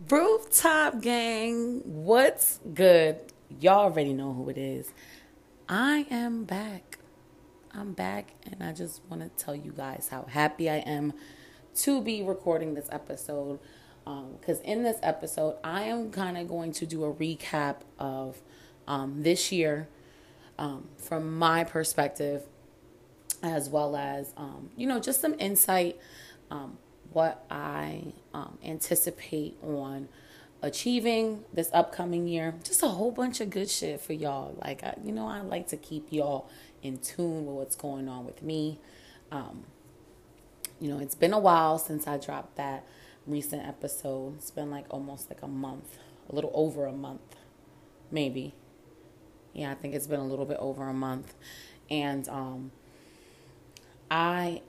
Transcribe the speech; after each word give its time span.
Rooftop 0.00 1.00
gang, 1.00 1.80
what's 1.84 2.58
good? 2.74 3.16
Y'all 3.60 3.84
already 3.84 4.12
know 4.12 4.34
who 4.34 4.48
it 4.50 4.58
is. 4.58 4.92
I 5.68 6.06
am 6.10 6.44
back. 6.44 6.98
I'm 7.72 7.92
back, 7.92 8.34
and 8.44 8.62
I 8.62 8.72
just 8.72 9.02
want 9.08 9.22
to 9.22 9.44
tell 9.44 9.54
you 9.54 9.72
guys 9.72 10.08
how 10.10 10.24
happy 10.28 10.68
I 10.68 10.78
am 10.78 11.14
to 11.76 12.02
be 12.02 12.22
recording 12.22 12.74
this 12.74 12.88
episode. 12.90 13.60
Because 14.04 14.58
um, 14.58 14.64
in 14.64 14.82
this 14.82 14.98
episode, 15.02 15.56
I 15.62 15.84
am 15.84 16.10
kind 16.10 16.36
of 16.36 16.48
going 16.48 16.72
to 16.72 16.86
do 16.86 17.04
a 17.04 17.14
recap 17.14 17.76
of 17.98 18.42
um, 18.88 19.22
this 19.22 19.52
year 19.52 19.88
um, 20.58 20.88
from 20.98 21.38
my 21.38 21.62
perspective, 21.62 22.42
as 23.42 23.70
well 23.70 23.96
as, 23.96 24.34
um, 24.36 24.70
you 24.76 24.86
know, 24.88 24.98
just 24.98 25.20
some 25.20 25.36
insight 25.38 25.98
um, 26.50 26.78
what 27.12 27.46
I 27.48 28.12
um, 28.34 28.58
anticipate 28.62 29.56
on 29.62 30.08
achieving 30.60 31.44
this 31.52 31.70
upcoming 31.72 32.26
year. 32.26 32.54
Just 32.64 32.82
a 32.82 32.88
whole 32.88 33.12
bunch 33.12 33.40
of 33.40 33.48
good 33.48 33.70
shit 33.70 34.00
for 34.00 34.12
y'all. 34.12 34.58
Like, 34.60 34.82
I, 34.82 34.94
you 35.02 35.12
know, 35.12 35.26
I 35.26 35.40
like 35.40 35.68
to 35.68 35.76
keep 35.76 36.12
y'all 36.12 36.50
in 36.82 36.98
tune 36.98 37.46
with 37.46 37.54
what's 37.54 37.76
going 37.76 38.08
on 38.08 38.26
with 38.26 38.42
me. 38.42 38.78
Um, 39.30 39.64
you 40.80 40.88
know, 40.88 40.98
it's 40.98 41.14
been 41.14 41.32
a 41.32 41.38
while 41.38 41.78
since 41.78 42.06
I 42.06 42.18
dropped 42.18 42.56
that 42.56 42.84
recent 43.26 43.66
episode. 43.66 44.34
It's 44.38 44.50
been 44.50 44.70
like 44.70 44.86
almost 44.90 45.30
like 45.30 45.42
a 45.42 45.48
month, 45.48 45.98
a 46.28 46.34
little 46.34 46.50
over 46.52 46.86
a 46.86 46.92
month, 46.92 47.36
maybe. 48.10 48.54
Yeah, 49.52 49.70
I 49.70 49.74
think 49.74 49.94
it's 49.94 50.08
been 50.08 50.20
a 50.20 50.26
little 50.26 50.44
bit 50.44 50.58
over 50.58 50.88
a 50.88 50.92
month. 50.92 51.34
And 51.88 52.28
um, 52.28 52.72
I 54.10 54.62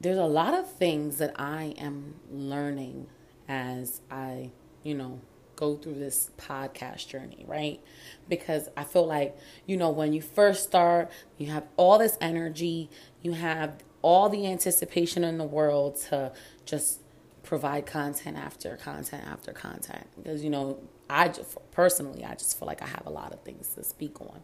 there's 0.00 0.18
a 0.18 0.24
lot 0.24 0.54
of 0.54 0.70
things 0.70 1.18
that 1.18 1.38
I 1.38 1.74
am 1.78 2.14
learning 2.30 3.06
as 3.48 4.00
I, 4.10 4.50
you 4.82 4.94
know, 4.94 5.20
go 5.56 5.74
through 5.74 5.94
this 5.94 6.30
podcast 6.38 7.08
journey, 7.08 7.44
right? 7.48 7.80
Because 8.28 8.68
I 8.76 8.84
feel 8.84 9.06
like, 9.06 9.36
you 9.66 9.76
know, 9.76 9.90
when 9.90 10.12
you 10.12 10.22
first 10.22 10.62
start, 10.62 11.10
you 11.36 11.48
have 11.48 11.64
all 11.76 11.98
this 11.98 12.16
energy, 12.20 12.90
you 13.22 13.32
have 13.32 13.82
all 14.00 14.28
the 14.28 14.46
anticipation 14.46 15.24
in 15.24 15.38
the 15.38 15.44
world 15.44 15.96
to 16.10 16.32
just 16.64 17.00
provide 17.42 17.86
content 17.86 18.36
after 18.36 18.76
content 18.76 19.24
after 19.26 19.52
content. 19.52 20.06
Because, 20.16 20.44
you 20.44 20.50
know, 20.50 20.78
I 21.10 21.28
just, 21.28 21.56
personally, 21.72 22.24
I 22.24 22.34
just 22.34 22.56
feel 22.56 22.66
like 22.66 22.82
I 22.82 22.86
have 22.86 23.06
a 23.06 23.10
lot 23.10 23.32
of 23.32 23.40
things 23.42 23.68
to 23.70 23.82
speak 23.82 24.20
on. 24.20 24.40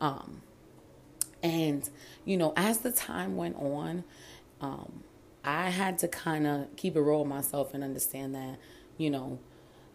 Um, 0.00 0.42
and, 1.42 1.88
you 2.24 2.36
know, 2.36 2.52
as 2.56 2.78
the 2.78 2.92
time 2.92 3.36
went 3.36 3.56
on, 3.56 4.04
um, 4.62 5.02
I 5.44 5.70
had 5.70 5.98
to 5.98 6.08
kind 6.08 6.46
of 6.46 6.74
keep 6.76 6.94
it 6.96 7.00
real 7.00 7.20
with 7.20 7.28
myself 7.28 7.74
and 7.74 7.82
understand 7.82 8.34
that, 8.34 8.58
you 8.96 9.10
know, 9.10 9.40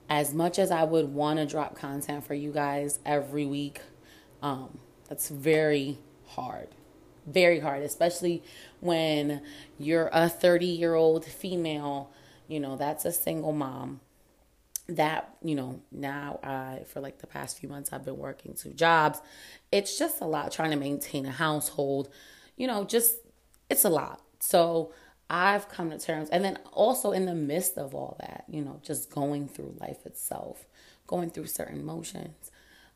as 0.09 0.33
much 0.33 0.59
as 0.59 0.71
I 0.71 0.83
would 0.83 1.13
want 1.13 1.39
to 1.39 1.45
drop 1.45 1.75
content 1.75 2.25
for 2.25 2.33
you 2.33 2.51
guys 2.51 2.99
every 3.05 3.45
week, 3.45 3.79
um, 4.41 4.77
that's 5.07 5.29
very 5.29 5.97
hard. 6.27 6.67
Very 7.25 7.59
hard, 7.59 7.81
especially 7.83 8.43
when 8.79 9.41
you're 9.79 10.09
a 10.13 10.29
30 10.29 10.65
year 10.65 10.95
old 10.95 11.25
female, 11.25 12.11
you 12.47 12.59
know, 12.59 12.75
that's 12.75 13.05
a 13.05 13.11
single 13.11 13.53
mom. 13.53 14.01
That, 14.89 15.35
you 15.43 15.55
know, 15.55 15.81
now 15.91 16.39
I, 16.41 16.83
for 16.85 17.01
like 17.01 17.19
the 17.19 17.27
past 17.27 17.59
few 17.59 17.67
months, 17.67 17.91
I've 17.91 18.05
been 18.05 18.17
working 18.17 18.53
two 18.53 18.71
jobs. 18.71 19.19
It's 19.69 19.97
just 19.99 20.21
a 20.21 20.25
lot 20.25 20.53
trying 20.53 20.71
to 20.71 20.77
maintain 20.77 21.25
a 21.25 21.31
household, 21.31 22.09
you 22.55 22.67
know, 22.67 22.85
just, 22.85 23.15
it's 23.69 23.83
a 23.83 23.89
lot. 23.89 24.21
So 24.39 24.93
I've 25.29 25.67
come 25.69 25.89
to 25.89 25.99
terms, 25.99 26.29
and 26.29 26.43
then 26.43 26.57
also 26.71 27.11
in 27.11 27.25
the 27.25 27.35
midst 27.35 27.77
of 27.77 27.93
all 27.93 28.15
that, 28.19 28.45
you 28.47 28.61
know, 28.61 28.79
just 28.83 29.09
going 29.11 29.47
through 29.47 29.75
life 29.79 30.05
itself, 30.05 30.65
going 31.05 31.29
through 31.29 31.47
certain 31.47 31.85
motions, 31.85 32.51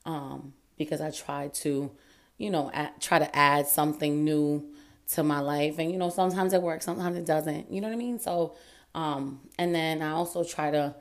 um, 0.06 0.53
because 0.78 1.02
I 1.02 1.12
try 1.12 1.50
to, 1.50 1.92
you 2.38 2.50
know, 2.50 2.72
at, 2.73 3.02
try 3.02 3.19
to 3.19 3.36
add 3.36 3.67
something 3.67 4.23
new 4.23 4.66
to 5.13 5.24
my 5.24 5.40
life, 5.40 5.78
and 5.78 5.91
you 5.91 5.97
know, 5.97 6.09
sometimes 6.09 6.53
it 6.53 6.62
works, 6.62 6.85
sometimes 6.85 7.18
it 7.18 7.25
doesn't. 7.25 7.72
You 7.72 7.81
know 7.81 7.88
what 7.88 7.94
I 7.94 7.97
mean? 7.97 8.18
So, 8.19 8.56
um, 8.96 9.41
and 9.59 9.75
then 9.75 10.01
I 10.01 10.12
also 10.12 10.44
try 10.44 10.72
to 10.72 10.96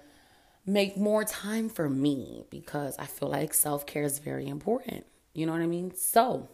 make 0.67 0.97
more 0.97 1.25
time 1.25 1.69
for 1.69 1.89
me 1.89 2.45
because 2.51 2.97
I 2.99 3.07
feel 3.07 3.29
like 3.29 3.55
self 3.55 3.87
care 3.87 4.03
is 4.03 4.19
very 4.19 4.49
important. 4.49 5.07
You 5.33 5.47
know 5.47 5.53
what 5.53 5.61
I 5.63 5.67
mean? 5.67 5.95
So, 5.95 6.49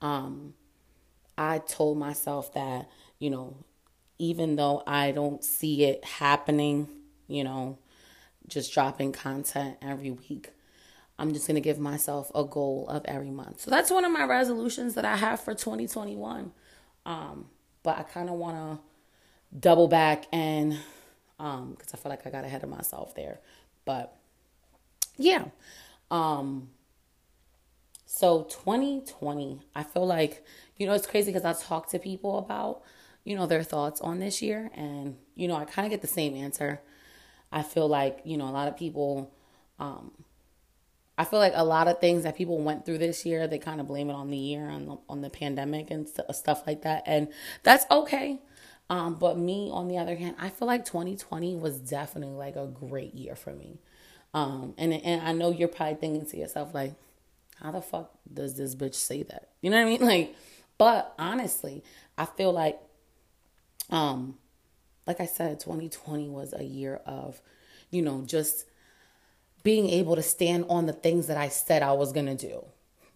um, 0.00 0.54
I 1.40 1.58
told 1.60 1.96
myself 1.96 2.52
that 2.54 2.88
you 3.18 3.30
know, 3.30 3.56
even 4.18 4.56
though 4.56 4.82
I 4.86 5.12
don't 5.12 5.42
see 5.44 5.84
it 5.84 6.04
happening, 6.04 6.88
you 7.28 7.44
know, 7.44 7.78
just 8.46 8.72
dropping 8.72 9.12
content 9.12 9.76
every 9.80 10.10
week. 10.10 10.50
I'm 11.18 11.34
just 11.34 11.46
going 11.46 11.56
to 11.56 11.60
give 11.60 11.78
myself 11.78 12.32
a 12.34 12.44
goal 12.44 12.86
of 12.88 13.04
every 13.04 13.30
month. 13.30 13.60
So 13.60 13.70
that's 13.70 13.90
one 13.90 14.06
of 14.06 14.12
my 14.12 14.24
resolutions 14.24 14.94
that 14.94 15.04
I 15.04 15.16
have 15.16 15.40
for 15.40 15.52
2021. 15.52 16.50
Um, 17.04 17.46
but 17.82 17.98
I 17.98 18.02
kind 18.04 18.30
of 18.30 18.36
want 18.36 18.56
to 18.56 19.58
double 19.58 19.88
back 19.88 20.26
and 20.32 20.78
um 21.40 21.76
cuz 21.76 21.92
I 21.92 21.96
feel 21.96 22.10
like 22.10 22.24
I 22.26 22.30
got 22.30 22.44
ahead 22.44 22.62
of 22.62 22.68
myself 22.68 23.14
there. 23.14 23.40
But 23.84 24.16
yeah. 25.16 25.46
Um 26.10 26.70
so 28.06 28.42
2020, 28.44 29.60
I 29.74 29.82
feel 29.82 30.06
like 30.06 30.44
you 30.80 30.86
know 30.86 30.94
it's 30.94 31.06
crazy 31.06 31.32
cuz 31.32 31.44
I 31.44 31.52
talk 31.52 31.88
to 31.90 32.00
people 32.00 32.38
about 32.38 32.82
you 33.24 33.36
know, 33.36 33.46
their 33.46 33.62
thoughts 33.62 34.00
on 34.00 34.18
this 34.18 34.40
year. 34.42 34.70
And, 34.74 35.16
you 35.34 35.48
know, 35.48 35.56
I 35.56 35.64
kind 35.64 35.86
of 35.86 35.90
get 35.90 36.00
the 36.00 36.08
same 36.08 36.34
answer. 36.34 36.80
I 37.52 37.62
feel 37.62 37.88
like, 37.88 38.20
you 38.24 38.36
know, 38.36 38.48
a 38.48 38.50
lot 38.50 38.68
of 38.68 38.76
people, 38.76 39.32
um, 39.78 40.12
I 41.18 41.24
feel 41.24 41.38
like 41.38 41.52
a 41.54 41.64
lot 41.64 41.88
of 41.88 42.00
things 42.00 42.22
that 42.22 42.36
people 42.36 42.58
went 42.58 42.86
through 42.86 42.98
this 42.98 43.26
year, 43.26 43.46
they 43.46 43.58
kind 43.58 43.80
of 43.80 43.86
blame 43.86 44.08
it 44.08 44.14
on 44.14 44.30
the 44.30 44.36
year, 44.38 44.68
on 44.68 44.86
the, 44.86 44.96
on 45.08 45.20
the 45.20 45.28
pandemic 45.28 45.90
and 45.90 46.08
st- 46.08 46.34
stuff 46.34 46.66
like 46.66 46.82
that. 46.82 47.02
And 47.06 47.28
that's 47.62 47.84
okay. 47.90 48.40
Um, 48.88 49.14
but 49.14 49.38
me, 49.38 49.68
on 49.70 49.88
the 49.88 49.98
other 49.98 50.16
hand, 50.16 50.36
I 50.38 50.48
feel 50.48 50.66
like 50.66 50.84
2020 50.84 51.56
was 51.56 51.78
definitely 51.78 52.34
like 52.34 52.56
a 52.56 52.66
great 52.66 53.14
year 53.14 53.36
for 53.36 53.52
me. 53.52 53.78
Um, 54.32 54.74
and, 54.78 54.92
and 54.92 55.22
I 55.22 55.32
know 55.32 55.50
you're 55.50 55.68
probably 55.68 55.96
thinking 55.96 56.24
to 56.26 56.36
yourself, 56.36 56.72
like, 56.72 56.94
how 57.60 57.72
the 57.72 57.82
fuck 57.82 58.12
does 58.32 58.56
this 58.56 58.74
bitch 58.74 58.94
say 58.94 59.22
that? 59.24 59.50
You 59.60 59.70
know 59.70 59.76
what 59.76 59.86
I 59.86 59.90
mean? 59.90 60.00
Like, 60.06 60.34
but 60.80 61.12
honestly, 61.18 61.84
I 62.16 62.24
feel 62.24 62.52
like 62.54 62.80
um, 63.90 64.38
like 65.06 65.20
I 65.20 65.26
said, 65.26 65.60
2020 65.60 66.30
was 66.30 66.54
a 66.56 66.64
year 66.64 67.02
of, 67.04 67.42
you 67.90 68.00
know, 68.00 68.22
just 68.24 68.64
being 69.62 69.90
able 69.90 70.16
to 70.16 70.22
stand 70.22 70.64
on 70.70 70.86
the 70.86 70.94
things 70.94 71.26
that 71.26 71.36
I 71.36 71.50
said 71.50 71.82
I 71.82 71.92
was 71.92 72.12
going 72.12 72.34
to 72.34 72.34
do. 72.34 72.64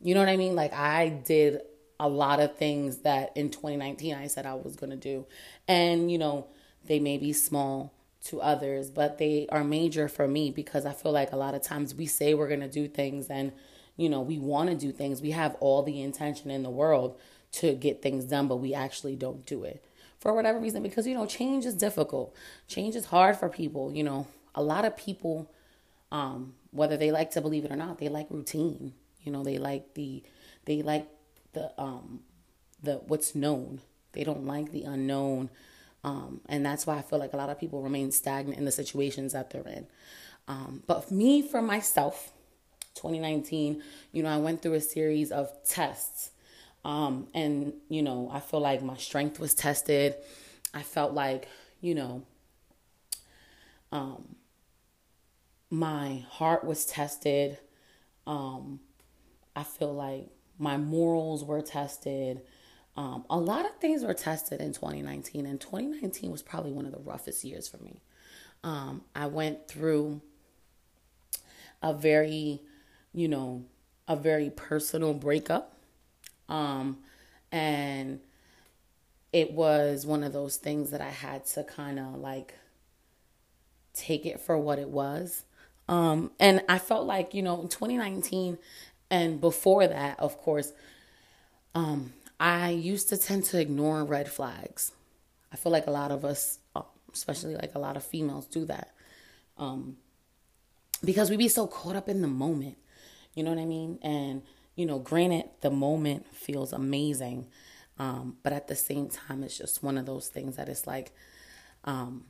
You 0.03 0.13
know 0.13 0.21
what 0.21 0.29
I 0.29 0.37
mean? 0.37 0.55
Like 0.55 0.75
I 0.75 1.09
did 1.09 1.63
a 1.99 2.07
lot 2.07 2.39
of 2.39 2.55
things 2.59 2.99
that 2.99 3.35
in 3.35 3.49
2019 3.49 4.15
I 4.15 4.27
said 4.27 4.45
I 4.45 4.55
was 4.55 4.77
going 4.77 4.91
to 4.91 4.97
do. 4.99 5.25
And, 5.67 6.13
you 6.13 6.19
know, 6.19 6.49
they 6.85 7.01
may 7.01 7.17
be 7.17 7.33
small 7.33 7.95
to 8.25 8.43
others, 8.43 8.91
but 8.91 9.17
they 9.17 9.47
are 9.51 9.65
major 9.65 10.07
for 10.07 10.29
me 10.29 10.51
because 10.51 10.85
I 10.85 10.93
feel 10.93 11.13
like 11.13 11.33
a 11.33 11.37
lot 11.37 11.55
of 11.55 11.63
times 11.63 11.95
we 11.95 12.05
say 12.05 12.35
we're 12.35 12.49
going 12.49 12.61
to 12.61 12.69
do 12.69 12.89
things 12.89 13.29
and, 13.29 13.53
you 13.97 14.11
know, 14.11 14.21
we 14.21 14.39
want 14.39 14.69
to 14.69 14.77
do 14.77 14.93
things. 14.93 15.23
We 15.23 15.31
have 15.31 15.55
all 15.61 15.83
the 15.83 16.03
intention 16.03 16.51
in 16.51 16.63
the 16.63 16.69
world 16.69 17.19
to 17.61 17.75
get 17.75 18.03
things 18.03 18.25
done, 18.25 18.49
but 18.49 18.57
we 18.57 18.75
actually 18.75 19.17
don't 19.17 19.45
do 19.47 19.65
it 19.65 19.85
for 20.19 20.33
whatever 20.33 20.59
reason 20.59 20.83
because 20.83 21.07
you 21.07 21.15
know 21.15 21.27
change 21.27 21.65
is 21.65 21.75
difficult. 21.75 22.35
Change 22.69 22.97
is 22.97 23.07
hard 23.07 23.37
for 23.37 23.49
people 23.49 23.93
you 23.93 24.03
know. 24.03 24.27
A 24.55 24.63
lot 24.63 24.85
of 24.85 24.97
people 24.97 25.51
um, 26.13 26.55
whether 26.71 26.97
they 26.97 27.11
like 27.11 27.33
to 27.33 27.41
believe 27.41 27.65
it 27.65 27.73
or 27.73 27.77
not 27.77 27.99
they 27.99 28.09
like 28.09 28.29
routine 28.31 28.93
you 29.23 29.33
know 29.33 29.43
they 29.43 29.59
like 29.59 29.95
the 29.95 30.23
they 30.65 30.83
like 30.83 31.09
the 31.53 31.73
um 31.81 32.21
the 32.83 32.97
what's 33.07 33.35
known. 33.35 33.81
They 34.13 34.23
don't 34.23 34.47
like 34.47 34.71
the 34.71 34.85
unknown 34.85 35.51
um, 36.05 36.41
and 36.49 36.65
that's 36.65 36.87
why 36.87 36.99
i 36.99 37.03
feel 37.03 37.19
like 37.19 37.33
a 37.33 37.37
lot 37.37 37.49
of 37.49 37.59
people 37.59 37.83
remain 37.83 38.13
stagnant 38.13 38.59
in 38.59 38.65
the 38.65 38.71
situations 38.71 39.33
that 39.33 39.51
they're 39.51 39.67
in. 39.67 39.87
Um, 40.47 40.83
but 40.87 41.11
me 41.11 41.41
for 41.43 41.63
myself 41.63 42.33
2019 42.97 43.83
you 44.13 44.23
know 44.23 44.29
i 44.29 44.37
went 44.37 44.63
through 44.63 44.75
a 44.75 44.81
series 44.81 45.33
of 45.33 45.51
tests 45.69 46.31
um, 46.85 47.29
and, 47.35 47.73
you 47.89 48.03
know, 48.03 48.31
I 48.33 48.41
feel 48.41 48.61
like 48.61 48.83
my 48.83 48.97
strength 48.97 49.41
was 49.41 49.55
tested. 49.55 50.15
I 50.73 50.83
felt 50.83 51.13
like, 51.15 51.49
you 51.81 51.95
know, 51.95 52.23
um, 53.91 54.37
my 55.71 56.25
heart 56.29 56.65
was 56.65 56.85
tested. 56.85 57.59
Um, 58.27 58.81
I 59.57 59.63
feel 59.63 59.93
like 59.93 60.29
my 60.59 60.77
morals 60.77 61.45
were 61.45 61.63
tested. 61.63 62.43
Um, 62.97 63.25
a 63.29 63.39
lot 63.39 63.65
of 63.65 63.77
things 63.79 64.05
were 64.05 64.15
tested 64.15 64.61
in 64.61 64.73
2019, 64.73 65.47
and 65.47 65.61
2019 65.61 66.31
was 66.31 66.43
probably 66.43 66.73
one 66.73 66.87
of 66.87 66.93
the 66.93 67.01
roughest 67.01 67.45
years 67.45 67.67
for 67.67 67.79
me. 67.79 68.01
Um, 68.63 69.03
I 69.15 69.27
went 69.27 69.69
through 69.69 70.23
a 71.83 71.93
very, 71.93 72.63
you 73.13 73.29
know, 73.29 73.65
a 74.07 74.17
very 74.17 74.51
personal 74.51 75.13
breakup. 75.13 75.74
Um, 76.49 76.99
and 77.51 78.21
it 79.33 79.53
was 79.53 80.07
one 80.07 80.23
of 80.23 80.33
those 80.33 80.57
things 80.57 80.91
that 80.91 81.01
I 81.01 81.11
had 81.11 81.47
to 81.47 81.65
kind 81.65 81.99
of 81.99 82.17
like 82.17 82.55
take 83.93 84.27
it 84.27 84.41
for 84.41 84.59
what 84.59 84.79
it 84.79 84.89
was. 84.89 85.45
Um, 85.89 86.31
and 86.41 86.63
I 86.69 86.79
felt 86.79 87.07
like, 87.07 87.35
you 87.35 87.43
know, 87.43 87.61
in 87.61 87.69
2019 87.69 88.59
and 89.11 89.41
before 89.41 89.87
that, 89.87 90.19
of 90.19 90.39
course, 90.39 90.73
um, 91.75 92.13
I 92.39 92.71
used 92.71 93.09
to 93.11 93.17
tend 93.17 93.45
to 93.47 93.61
ignore 93.61 94.05
red 94.05 94.29
flags. 94.29 94.93
I 95.53 95.57
feel 95.57 95.73
like 95.73 95.87
a 95.87 95.93
lot 95.93 96.11
of 96.11 96.25
us, 96.25 96.59
uh, 96.75 96.83
especially 97.13 97.55
like 97.55 97.75
a 97.75 97.79
lot 97.79 97.97
of 97.97 98.05
females, 98.05 98.47
do 98.47 98.65
that. 98.67 98.93
Um, 99.59 99.97
because 101.05 101.31
we 101.31 101.37
be 101.37 101.49
so 101.49 101.67
caught 101.67 101.97
up 101.97 102.09
in 102.09 102.23
the 102.23 102.29
moment. 102.29 102.79
You 103.35 103.43
know 103.43 103.51
what 103.51 103.61
I 103.61 103.67
mean? 103.67 103.99
And, 104.03 104.43
you 104.77 104.87
know, 104.87 104.99
granted, 104.99 105.51
the 105.61 105.71
moment 105.71 106.27
feels 106.35 106.73
amazing. 106.73 107.47
Um, 107.99 108.37
but 108.43 108.53
at 108.53 108.69
the 108.69 108.75
same 108.75 109.09
time, 109.09 109.43
it's 109.45 109.57
just 109.57 109.83
one 109.83 109.97
of 109.97 110.07
those 110.07 110.29
things 110.29 110.57
that 110.57 110.69
it's 110.69 110.87
like, 110.87 111.13
um, 111.85 112.25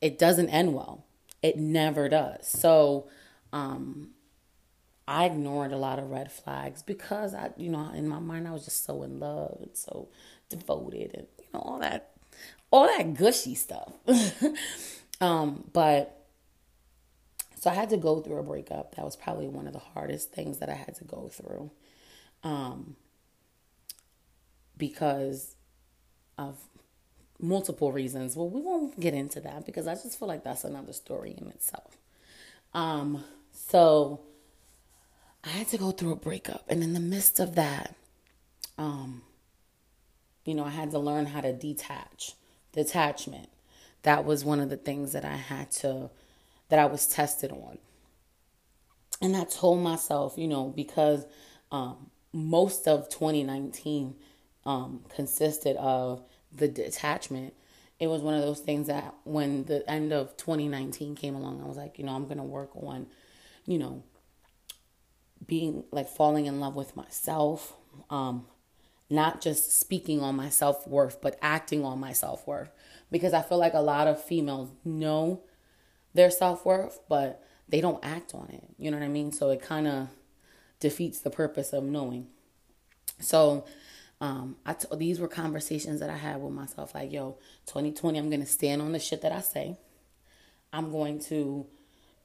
it 0.00 0.18
doesn't 0.18 0.48
end 0.48 0.74
well. 0.74 1.04
It 1.42 1.56
never 1.58 2.08
does. 2.08 2.48
So, 2.48 3.08
um, 3.52 4.10
I 5.10 5.24
ignored 5.24 5.72
a 5.72 5.76
lot 5.76 5.98
of 5.98 6.08
red 6.08 6.30
flags 6.30 6.82
because 6.82 7.34
I, 7.34 7.50
you 7.56 7.68
know, 7.68 7.90
in 7.92 8.08
my 8.08 8.20
mind 8.20 8.46
I 8.46 8.52
was 8.52 8.64
just 8.64 8.84
so 8.84 9.02
in 9.02 9.18
love 9.18 9.58
and 9.60 9.76
so 9.76 10.08
devoted 10.48 11.10
and 11.14 11.26
you 11.38 11.46
know 11.52 11.60
all 11.60 11.78
that, 11.80 12.12
all 12.70 12.86
that 12.86 13.14
gushy 13.14 13.56
stuff. 13.56 13.92
um, 15.20 15.64
but 15.72 16.19
so 17.60 17.70
I 17.70 17.74
had 17.74 17.90
to 17.90 17.98
go 17.98 18.20
through 18.20 18.38
a 18.38 18.42
breakup. 18.42 18.96
That 18.96 19.04
was 19.04 19.16
probably 19.16 19.46
one 19.46 19.66
of 19.66 19.74
the 19.74 19.78
hardest 19.78 20.32
things 20.32 20.58
that 20.58 20.70
I 20.70 20.74
had 20.74 20.94
to 20.96 21.04
go 21.04 21.28
through, 21.28 21.70
um, 22.42 22.96
because 24.78 25.54
of 26.38 26.56
multiple 27.38 27.92
reasons. 27.92 28.34
Well, 28.34 28.48
we 28.48 28.62
won't 28.62 28.98
get 28.98 29.12
into 29.12 29.40
that 29.42 29.66
because 29.66 29.86
I 29.86 29.94
just 29.94 30.18
feel 30.18 30.26
like 30.26 30.42
that's 30.42 30.64
another 30.64 30.94
story 30.94 31.34
in 31.36 31.48
itself. 31.48 31.98
Um, 32.72 33.24
so 33.52 34.22
I 35.44 35.50
had 35.50 35.68
to 35.68 35.78
go 35.78 35.90
through 35.90 36.12
a 36.12 36.16
breakup, 36.16 36.64
and 36.68 36.82
in 36.82 36.94
the 36.94 37.00
midst 37.00 37.40
of 37.40 37.56
that, 37.56 37.94
um, 38.78 39.20
you 40.46 40.54
know, 40.54 40.64
I 40.64 40.70
had 40.70 40.90
to 40.92 40.98
learn 40.98 41.26
how 41.26 41.42
to 41.42 41.52
detach, 41.52 42.32
detachment. 42.72 43.50
That 44.02 44.24
was 44.24 44.46
one 44.46 44.60
of 44.60 44.70
the 44.70 44.78
things 44.78 45.12
that 45.12 45.26
I 45.26 45.36
had 45.36 45.70
to, 45.72 46.08
that 46.70 46.78
I 46.78 46.86
was 46.86 47.06
tested 47.06 47.52
on. 47.52 47.78
And 49.22 49.36
I 49.36 49.44
told 49.44 49.82
myself, 49.82 50.34
you 50.36 50.48
know, 50.48 50.72
because 50.74 51.26
um, 51.70 52.10
most 52.32 52.88
of 52.88 53.08
2019 53.08 54.14
um, 54.64 55.04
consisted 55.14 55.76
of 55.76 56.22
the 56.52 56.68
detachment. 56.68 57.54
It 57.98 58.06
was 58.06 58.22
one 58.22 58.34
of 58.34 58.42
those 58.42 58.60
things 58.60 58.86
that 58.86 59.14
when 59.24 59.64
the 59.64 59.88
end 59.88 60.12
of 60.12 60.36
2019 60.36 61.16
came 61.16 61.34
along, 61.34 61.62
I 61.62 61.66
was 61.66 61.76
like, 61.76 61.98
you 61.98 62.04
know, 62.04 62.12
I'm 62.12 62.24
going 62.24 62.38
to 62.38 62.44
work 62.44 62.70
on, 62.74 63.06
you 63.66 63.78
know, 63.78 64.02
being 65.46 65.84
like 65.90 66.08
falling 66.08 66.46
in 66.46 66.60
love 66.60 66.76
with 66.76 66.96
myself, 66.96 67.74
um, 68.08 68.46
not 69.10 69.40
just 69.40 69.78
speaking 69.78 70.20
on 70.20 70.36
my 70.36 70.48
self 70.48 70.86
worth, 70.86 71.20
but 71.20 71.38
acting 71.42 71.84
on 71.84 71.98
my 71.98 72.12
self 72.12 72.46
worth. 72.46 72.70
Because 73.10 73.34
I 73.34 73.42
feel 73.42 73.58
like 73.58 73.74
a 73.74 73.80
lot 73.80 74.06
of 74.06 74.22
females 74.22 74.70
know 74.84 75.42
their 76.14 76.30
self 76.30 76.64
worth, 76.64 77.00
but 77.08 77.42
they 77.68 77.80
don't 77.80 78.04
act 78.04 78.34
on 78.34 78.48
it. 78.50 78.64
You 78.78 78.90
know 78.90 78.98
what 78.98 79.04
I 79.04 79.08
mean? 79.08 79.32
So 79.32 79.50
it 79.50 79.62
kind 79.62 79.86
of 79.86 80.08
defeats 80.80 81.20
the 81.20 81.30
purpose 81.30 81.72
of 81.72 81.84
knowing. 81.84 82.26
So 83.20 83.64
um, 84.20 84.56
I 84.66 84.74
t- 84.74 84.88
these 84.96 85.18
were 85.20 85.28
conversations 85.28 86.00
that 86.00 86.10
I 86.10 86.16
had 86.16 86.42
with 86.42 86.52
myself, 86.52 86.94
like, 86.94 87.12
yo, 87.12 87.38
2020, 87.66 88.18
I'm 88.18 88.30
gonna 88.30 88.46
stand 88.46 88.82
on 88.82 88.92
the 88.92 88.98
shit 88.98 89.22
that 89.22 89.32
I 89.32 89.40
say. 89.40 89.78
I'm 90.72 90.90
going 90.90 91.20
to, 91.24 91.66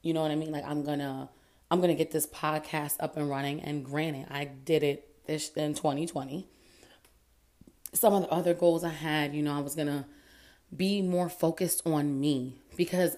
you 0.02 0.14
know 0.14 0.22
what 0.22 0.30
I 0.30 0.34
mean? 0.34 0.52
Like, 0.52 0.64
I'm 0.66 0.84
gonna, 0.84 1.28
I'm 1.70 1.80
gonna 1.80 1.94
get 1.94 2.10
this 2.10 2.26
podcast 2.26 2.96
up 3.00 3.16
and 3.16 3.28
running. 3.28 3.60
And 3.60 3.84
granted, 3.84 4.26
I 4.30 4.44
did 4.44 4.82
it 4.82 5.26
this 5.26 5.50
in 5.50 5.74
2020. 5.74 6.46
Some 7.92 8.12
of 8.12 8.22
the 8.22 8.28
other 8.28 8.54
goals 8.54 8.84
I 8.84 8.90
had, 8.90 9.34
you 9.34 9.42
know, 9.42 9.56
I 9.56 9.60
was 9.60 9.74
gonna 9.74 10.06
be 10.74 11.00
more 11.00 11.28
focused 11.28 11.82
on 11.86 12.20
me 12.20 12.60
because, 12.76 13.16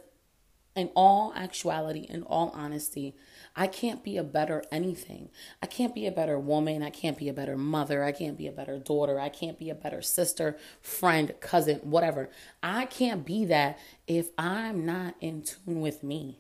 in 0.79 0.91
all 0.95 1.33
actuality, 1.35 2.07
in 2.09 2.23
all 2.23 2.51
honesty, 2.55 3.15
I 3.57 3.67
can't 3.67 4.05
be 4.05 4.17
a 4.17 4.23
better 4.23 4.63
anything. 4.71 5.31
I 5.63 5.67
can't 5.67 5.95
be 5.95 6.07
a 6.07 6.13
better 6.13 6.39
woman. 6.39 6.83
I 6.83 6.91
can't 6.91 7.19
be 7.19 7.29
a 7.29 7.33
better 7.33 7.57
mother. 7.57 8.05
I 8.05 8.13
can't 8.13 8.39
be 8.39 8.47
a 8.47 8.53
better 8.53 8.79
daughter. 8.79 9.19
I 9.19 9.29
can't 9.29 9.59
be 9.59 9.69
a 9.69 9.75
better 9.75 10.01
sister, 10.01 10.57
friend, 10.81 11.35
cousin, 11.41 11.79
whatever. 11.79 12.31
I 12.63 12.87
can't 12.87 13.27
be 13.27 13.45
that 13.47 13.79
if 14.07 14.31
I'm 14.39 14.87
not 14.87 15.17
in 15.21 15.43
tune 15.43 15.81
with 15.81 16.03
me. 16.03 16.39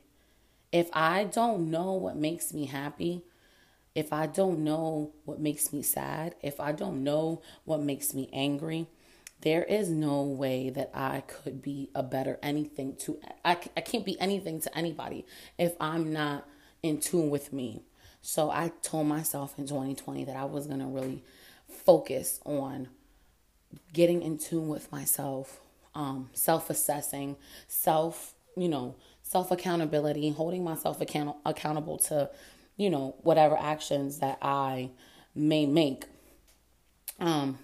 If 0.70 0.88
I 0.92 1.24
don't 1.24 1.70
know 1.70 1.92
what 1.92 2.16
makes 2.16 2.54
me 2.54 2.66
happy, 2.66 3.24
if 3.94 4.12
I 4.12 4.26
don't 4.26 4.60
know 4.60 5.12
what 5.24 5.40
makes 5.40 5.72
me 5.72 5.82
sad, 5.82 6.36
if 6.40 6.60
I 6.60 6.72
don't 6.72 7.02
know 7.02 7.42
what 7.64 7.80
makes 7.80 8.14
me 8.14 8.28
angry, 8.32 8.86
there 9.40 9.62
is 9.62 9.88
no 9.88 10.22
way 10.22 10.70
that 10.70 10.90
I 10.92 11.22
could 11.26 11.62
be 11.62 11.90
a 11.94 12.02
better 12.02 12.38
anything 12.42 12.96
to 12.96 13.20
I, 13.44 13.56
I 13.76 13.80
can't 13.80 14.04
be 14.04 14.20
anything 14.20 14.60
to 14.60 14.76
anybody 14.76 15.26
if 15.58 15.74
I'm 15.80 16.12
not 16.12 16.46
in 16.82 16.98
tune 16.98 17.30
with 17.30 17.52
me. 17.52 17.82
So 18.20 18.50
I 18.50 18.72
told 18.82 19.06
myself 19.06 19.58
in 19.58 19.66
2020 19.66 20.24
that 20.24 20.36
I 20.36 20.44
was 20.44 20.66
going 20.66 20.80
to 20.80 20.86
really 20.86 21.22
focus 21.68 22.40
on 22.44 22.88
getting 23.92 24.22
in 24.22 24.38
tune 24.38 24.68
with 24.68 24.90
myself, 24.90 25.60
um, 25.94 26.30
self 26.32 26.70
assessing, 26.70 27.36
self, 27.68 28.34
you 28.56 28.68
know, 28.68 28.96
self 29.22 29.50
accountability, 29.50 30.30
holding 30.30 30.64
myself 30.64 31.00
account- 31.00 31.36
accountable 31.44 31.98
to, 31.98 32.30
you 32.76 32.90
know, 32.90 33.14
whatever 33.22 33.56
actions 33.56 34.18
that 34.18 34.38
I 34.42 34.90
may 35.34 35.66
make. 35.66 36.06
Um, 37.20 37.58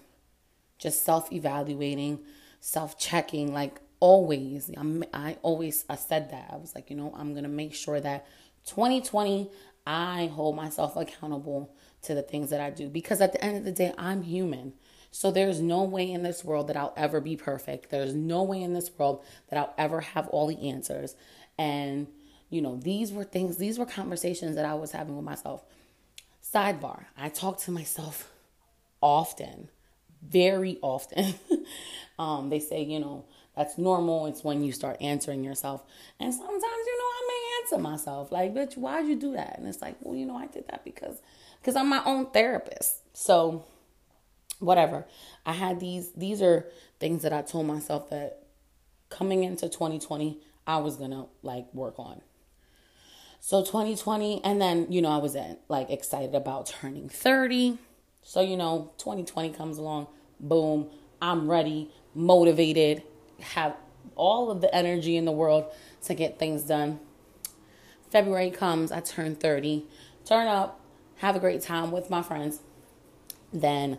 just 0.79 1.05
self 1.05 1.33
evaluating, 1.33 2.21
self 2.61 2.99
checking, 2.99 3.53
like 3.53 3.81
always. 4.01 4.71
I'm, 4.77 5.05
I 5.13 5.37
always 5.43 5.85
I 5.89 5.97
said 5.97 6.31
that 6.31 6.51
I 6.53 6.57
was 6.57 6.75
like, 6.75 6.91
you 6.91 6.97
know, 6.97 7.13
I'm 7.17 7.35
gonna 7.35 7.49
make 7.49 7.75
sure 7.75 8.01
that 8.01 8.27
2020, 8.67 9.51
I 9.87 10.31
hold 10.35 10.57
myself 10.57 10.97
accountable 10.97 11.75
to 12.03 12.15
the 12.15 12.23
things 12.23 12.51
that 12.51 12.61
I 12.61 12.71
do 12.71 12.89
because 12.89 13.21
at 13.21 13.33
the 13.33 13.45
end 13.45 13.57
of 13.57 13.65
the 13.65 13.73
day, 13.73 13.93
I'm 13.99 14.23
human. 14.23 14.73
So 15.11 15.31
there's 15.31 15.61
no 15.61 15.85
way 15.85 16.11
in 16.11 16.23
this 16.23 16.45
world 16.45 16.69
that 16.69 16.77
I'll 16.77 16.95
ever 16.97 17.21
be 17.21 17.37
perfect. 17.37 17.91
There's 17.91 18.15
no 18.15 18.43
way 18.43 18.63
in 18.63 18.73
this 18.73 18.91
world 18.99 19.25
that 19.49 19.59
I'll 19.59 19.75
ever 19.79 20.01
have 20.01 20.27
all 20.29 20.47
the 20.47 20.69
answers. 20.69 21.15
And, 21.57 22.09
you 22.51 22.61
know, 22.61 22.77
these 22.77 23.13
were 23.13 23.25
things, 23.25 23.57
these 23.59 23.79
were 23.79 23.87
conversations 23.87 24.57
that 24.57 24.65
I 24.65 24.75
was 24.75 24.91
having 24.91 25.15
with 25.15 25.25
myself. 25.25 25.63
Sidebar, 26.43 27.05
I 27.17 27.29
talk 27.29 27.59
to 27.61 27.71
myself 27.71 28.33
often, 29.01 29.69
very 30.29 30.79
often. 30.83 31.35
um, 32.19 32.51
they 32.51 32.61
say, 32.61 32.83
you 32.83 32.99
know, 32.99 33.25
that's 33.57 33.79
normal. 33.79 34.27
It's 34.27 34.43
when 34.43 34.65
you 34.65 34.73
start 34.73 34.97
answering 35.01 35.45
yourself. 35.45 35.83
And 36.19 36.33
sometimes, 36.33 36.63
you 36.63 36.99
know, 36.99 37.05
I 37.05 37.23
may 37.29 37.63
answer 37.63 37.83
myself 37.83 38.33
like, 38.33 38.55
bitch, 38.55 38.77
why'd 38.77 39.07
you 39.07 39.17
do 39.17 39.33
that? 39.33 39.59
And 39.59 39.69
it's 39.69 39.81
like, 39.81 39.97
well, 40.01 40.17
you 40.17 40.27
know, 40.27 40.37
I 40.37 40.47
did 40.47 40.67
that 40.69 40.85
because 40.85 41.21
because 41.61 41.77
I'm 41.77 41.89
my 41.89 42.03
own 42.05 42.27
therapist. 42.27 42.97
So 43.17 43.65
whatever. 44.59 45.07
I 45.47 45.53
had 45.53 45.81
these 45.81 46.13
these 46.13 46.43
are 46.43 46.67
things 46.99 47.23
that 47.23 47.33
I 47.33 47.43
told 47.43 47.67
myself 47.67 48.11
that 48.11 48.47
coming 49.09 49.45
into 49.45 49.69
2020, 49.69 50.41
I 50.67 50.79
was 50.79 50.97
gonna 50.97 51.27
like 51.43 51.73
work 51.73 51.99
on. 51.99 52.21
So 53.41 53.61
2020, 53.63 54.43
and 54.43 54.61
then 54.61 54.91
you 54.91 55.03
know, 55.03 55.11
I 55.11 55.19
was 55.19 55.37
like 55.69 55.91
excited 55.91 56.35
about 56.35 56.67
turning 56.67 57.09
30. 57.09 57.79
So, 58.25 58.41
you 58.41 58.57
know, 58.57 58.91
2020 58.97 59.51
comes 59.51 59.77
along, 59.77 60.07
boom, 60.41 60.89
I'm 61.21 61.49
ready, 61.49 61.91
motivated, 62.15 63.03
have 63.39 63.77
all 64.17 64.51
of 64.51 64.63
the 64.63 64.75
energy 64.75 65.17
in 65.17 65.27
the 65.27 65.33
world 65.33 65.67
to 66.05 66.15
get 66.15 66.39
things 66.39 66.63
done. 66.63 67.01
February 68.11 68.51
comes, 68.51 68.91
I 68.91 69.01
turn 69.01 69.37
30, 69.37 69.85
turn 70.25 70.47
up, 70.47 70.81
have 71.17 71.37
a 71.37 71.39
great 71.39 71.61
time 71.61 71.93
with 71.93 72.09
my 72.09 72.23
friends. 72.23 72.61
Then, 73.53 73.99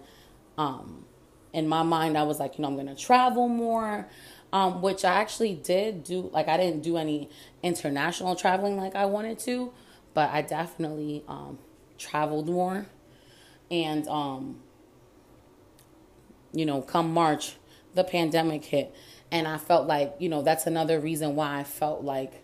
um, 0.58 1.06
in 1.54 1.68
my 1.68 1.84
mind, 1.84 2.18
I 2.18 2.24
was 2.24 2.40
like, 2.40 2.58
you 2.58 2.64
know, 2.64 2.70
I'm 2.70 2.76
gonna 2.76 2.96
travel 2.96 3.48
more, 3.48 4.08
um, 4.52 4.82
which 4.82 5.06
I 5.06 5.14
actually 5.22 5.54
did 5.54 6.04
do. 6.04 6.30
Like, 6.34 6.48
I 6.48 6.58
didn't 6.58 6.82
do 6.82 6.98
any 6.98 7.30
international 7.62 8.36
traveling 8.36 8.76
like 8.76 8.96
I 8.96 9.06
wanted 9.06 9.38
to, 9.40 9.72
but 10.16 10.32
I 10.32 10.42
definitely 10.42 11.24
um, 11.28 11.60
traveled 12.00 12.50
more. 12.50 12.88
And, 13.72 14.08
um, 14.08 14.60
you 16.54 16.66
know, 16.66 16.82
come 16.82 17.14
March, 17.14 17.56
the 17.94 18.04
pandemic 18.04 18.66
hit. 18.66 18.96
And 19.32 19.48
I 19.48 19.58
felt 19.58 19.88
like, 19.88 20.16
you 20.20 20.30
know, 20.30 20.42
that's 20.42 20.68
another 20.68 21.00
reason 21.00 21.36
why 21.36 21.60
I 21.60 21.64
felt 21.64 22.04
like 22.04 22.44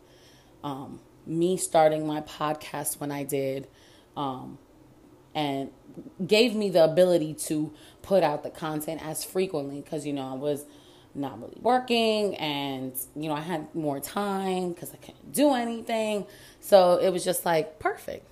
um, 0.63 0.99
me 1.25 1.57
starting 1.57 2.05
my 2.05 2.21
podcast 2.21 2.99
when 2.99 3.11
I 3.11 3.23
did 3.23 3.67
um, 4.17 4.57
and 5.33 5.69
gave 6.25 6.55
me 6.55 6.69
the 6.69 6.83
ability 6.83 7.33
to 7.33 7.73
put 8.01 8.23
out 8.23 8.43
the 8.43 8.49
content 8.49 9.05
as 9.05 9.23
frequently 9.23 9.81
because, 9.81 10.05
you 10.05 10.13
know, 10.13 10.27
I 10.27 10.33
was 10.33 10.65
not 11.13 11.39
really 11.41 11.57
working 11.61 12.35
and 12.35 12.93
you 13.15 13.27
know 13.27 13.35
i 13.35 13.41
had 13.41 13.73
more 13.75 13.99
time 13.99 14.71
because 14.71 14.93
i 14.93 14.97
couldn't 14.97 15.33
do 15.33 15.53
anything. 15.53 16.25
So 16.59 16.97
it 16.97 17.09
was 17.09 17.23
just 17.23 17.45
like 17.45 17.79
perfect. 17.79 18.25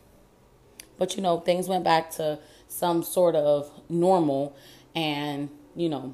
But 0.98 1.16
you 1.16 1.24
know 1.24 1.40
things 1.40 1.68
went 1.68 1.84
back 1.84 2.12
to 2.12 2.40
some 2.70 3.04
sort 3.04 3.36
of 3.36 3.70
normal 3.90 4.56
and 4.96 5.50
you 5.76 5.90
know 5.90 6.14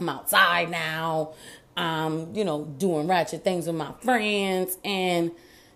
i'm 0.00 0.08
outside 0.08 0.70
now 0.70 1.32
i'm 1.76 2.34
you 2.34 2.44
know 2.44 2.64
doing 2.78 3.06
ratchet 3.06 3.44
things 3.44 3.66
with 3.66 3.76
my 3.76 3.92
friends 4.00 4.78
and 4.84 5.30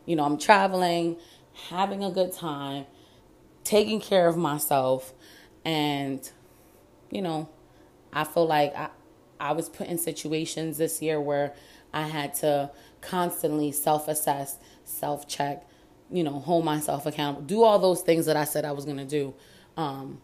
you 0.07 0.17
know 0.17 0.25
i'm 0.25 0.39
traveling 0.39 1.17
having 1.69 2.03
a 2.03 2.11
good 2.11 2.33
time 2.33 2.87
taking 3.65 4.01
care 4.01 4.29
of 4.29 4.37
myself 4.37 5.13
and 5.65 6.31
you 7.11 7.21
know 7.21 7.49
i 8.13 8.25
feel 8.25 8.47
like 8.47 8.75
i 8.75 8.89
I 9.41 9.53
was 9.53 9.69
put 9.69 9.87
in 9.89 9.99
situations 9.99 10.79
this 10.79 11.03
year 11.03 11.21
where 11.21 11.55
I 11.93 12.03
had 12.09 12.35
to 12.35 12.71
constantly 13.01 13.73
self 13.73 14.09
assess, 14.09 14.59
self 14.85 15.29
check, 15.29 15.67
you 16.11 16.25
know, 16.25 16.39
hold 16.39 16.65
myself 16.65 17.07
accountable, 17.07 17.43
do 17.47 17.63
all 17.63 17.79
those 17.79 18.03
things 18.03 18.27
that 18.27 18.37
I 18.37 18.45
said 18.45 18.65
I 18.65 18.73
was 18.73 18.85
going 18.85 18.99
to 18.99 19.05
do. 19.05 19.35
Um, 19.77 20.21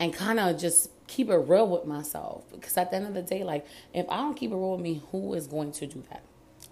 and 0.00 0.12
kind 0.12 0.40
of 0.40 0.58
just 0.58 0.90
keep 1.06 1.30
it 1.30 1.36
real 1.36 1.68
with 1.68 1.86
myself. 1.86 2.44
Because 2.52 2.76
at 2.76 2.90
the 2.90 2.96
end 2.96 3.06
of 3.06 3.14
the 3.14 3.22
day, 3.22 3.44
like, 3.44 3.66
if 3.92 4.06
I 4.08 4.16
don't 4.18 4.34
keep 4.34 4.50
it 4.50 4.54
real 4.54 4.72
with 4.72 4.80
me, 4.80 5.02
who 5.12 5.34
is 5.34 5.46
going 5.46 5.72
to 5.72 5.86
do 5.86 6.02
that? 6.10 6.22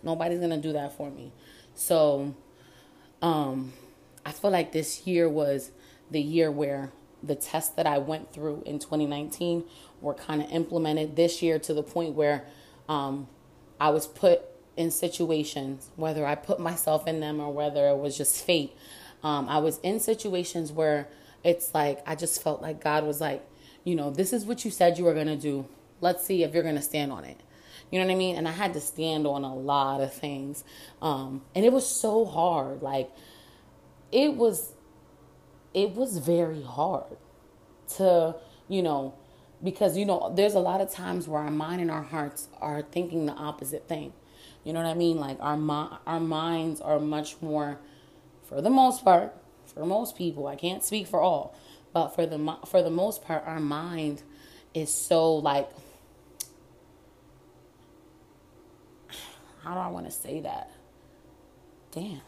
Nobody's 0.02 0.38
going 0.38 0.50
to 0.50 0.56
do 0.56 0.72
that 0.72 0.96
for 0.96 1.10
me. 1.10 1.32
So, 1.74 2.34
um, 3.20 3.72
I 4.24 4.32
feel 4.32 4.50
like 4.50 4.72
this 4.72 5.06
year 5.06 5.28
was 5.28 5.70
the 6.10 6.20
year 6.20 6.50
where 6.50 6.92
the 7.22 7.34
test 7.34 7.76
that 7.76 7.86
I 7.86 7.98
went 7.98 8.32
through 8.32 8.62
in 8.66 8.78
2019 8.78 9.64
were 10.00 10.14
kind 10.14 10.42
of 10.42 10.50
implemented 10.50 11.16
this 11.16 11.42
year 11.42 11.58
to 11.60 11.72
the 11.72 11.82
point 11.82 12.14
where 12.14 12.44
um, 12.88 13.28
I 13.80 13.90
was 13.90 14.06
put 14.06 14.42
in 14.76 14.90
situations, 14.90 15.90
whether 15.96 16.26
I 16.26 16.34
put 16.34 16.58
myself 16.58 17.06
in 17.06 17.20
them 17.20 17.40
or 17.40 17.52
whether 17.52 17.88
it 17.88 17.96
was 17.96 18.16
just 18.16 18.44
fate. 18.44 18.72
Um, 19.22 19.48
I 19.48 19.58
was 19.58 19.78
in 19.78 20.00
situations 20.00 20.72
where 20.72 21.08
it's 21.44 21.74
like 21.74 22.02
I 22.06 22.14
just 22.14 22.42
felt 22.42 22.62
like 22.62 22.82
God 22.82 23.04
was 23.04 23.20
like, 23.20 23.44
you 23.84 23.94
know, 23.94 24.10
this 24.10 24.32
is 24.32 24.44
what 24.44 24.64
you 24.64 24.70
said 24.70 24.98
you 24.98 25.04
were 25.04 25.14
gonna 25.14 25.36
do. 25.36 25.66
Let's 26.00 26.24
see 26.24 26.42
if 26.42 26.54
you're 26.54 26.62
gonna 26.62 26.82
stand 26.82 27.12
on 27.12 27.24
it. 27.24 27.40
You 27.90 27.98
know 27.98 28.06
what 28.06 28.12
I 28.12 28.16
mean? 28.16 28.36
And 28.36 28.48
I 28.48 28.52
had 28.52 28.72
to 28.74 28.80
stand 28.80 29.26
on 29.26 29.44
a 29.44 29.54
lot 29.54 30.00
of 30.00 30.12
things, 30.12 30.64
um, 31.02 31.42
and 31.54 31.64
it 31.64 31.72
was 31.72 31.86
so 31.86 32.24
hard. 32.24 32.82
Like 32.82 33.10
it 34.10 34.34
was, 34.36 34.72
it 35.74 35.90
was 35.90 36.18
very 36.18 36.62
hard 36.62 37.16
to, 37.96 38.36
you 38.68 38.82
know, 38.82 39.14
because 39.62 39.96
you 39.96 40.04
know 40.04 40.32
there's 40.34 40.54
a 40.54 40.60
lot 40.60 40.80
of 40.80 40.90
times 40.90 41.28
where 41.28 41.40
our 41.40 41.50
mind 41.50 41.80
and 41.80 41.90
our 41.90 42.02
hearts 42.02 42.48
are 42.60 42.82
thinking 42.82 43.26
the 43.26 43.32
opposite 43.32 43.88
thing 43.88 44.12
you 44.64 44.72
know 44.72 44.80
what 44.82 44.88
i 44.88 44.94
mean 44.94 45.18
like 45.18 45.36
our 45.40 45.56
mi- 45.56 45.96
our 46.06 46.20
minds 46.20 46.80
are 46.80 46.98
much 46.98 47.40
more 47.40 47.78
for 48.42 48.60
the 48.60 48.70
most 48.70 49.04
part 49.04 49.34
for 49.74 49.84
most 49.84 50.16
people 50.16 50.46
i 50.46 50.56
can't 50.56 50.82
speak 50.82 51.06
for 51.06 51.20
all 51.20 51.54
but 51.92 52.08
for 52.08 52.26
the 52.26 52.56
for 52.66 52.82
the 52.82 52.90
most 52.90 53.22
part 53.24 53.42
our 53.46 53.60
mind 53.60 54.22
is 54.74 54.92
so 54.92 55.34
like 55.34 55.70
how 59.62 59.74
do 59.74 59.80
i 59.80 59.88
want 59.88 60.06
to 60.06 60.12
say 60.12 60.40
that? 60.40 60.70
Damn. 61.92 62.20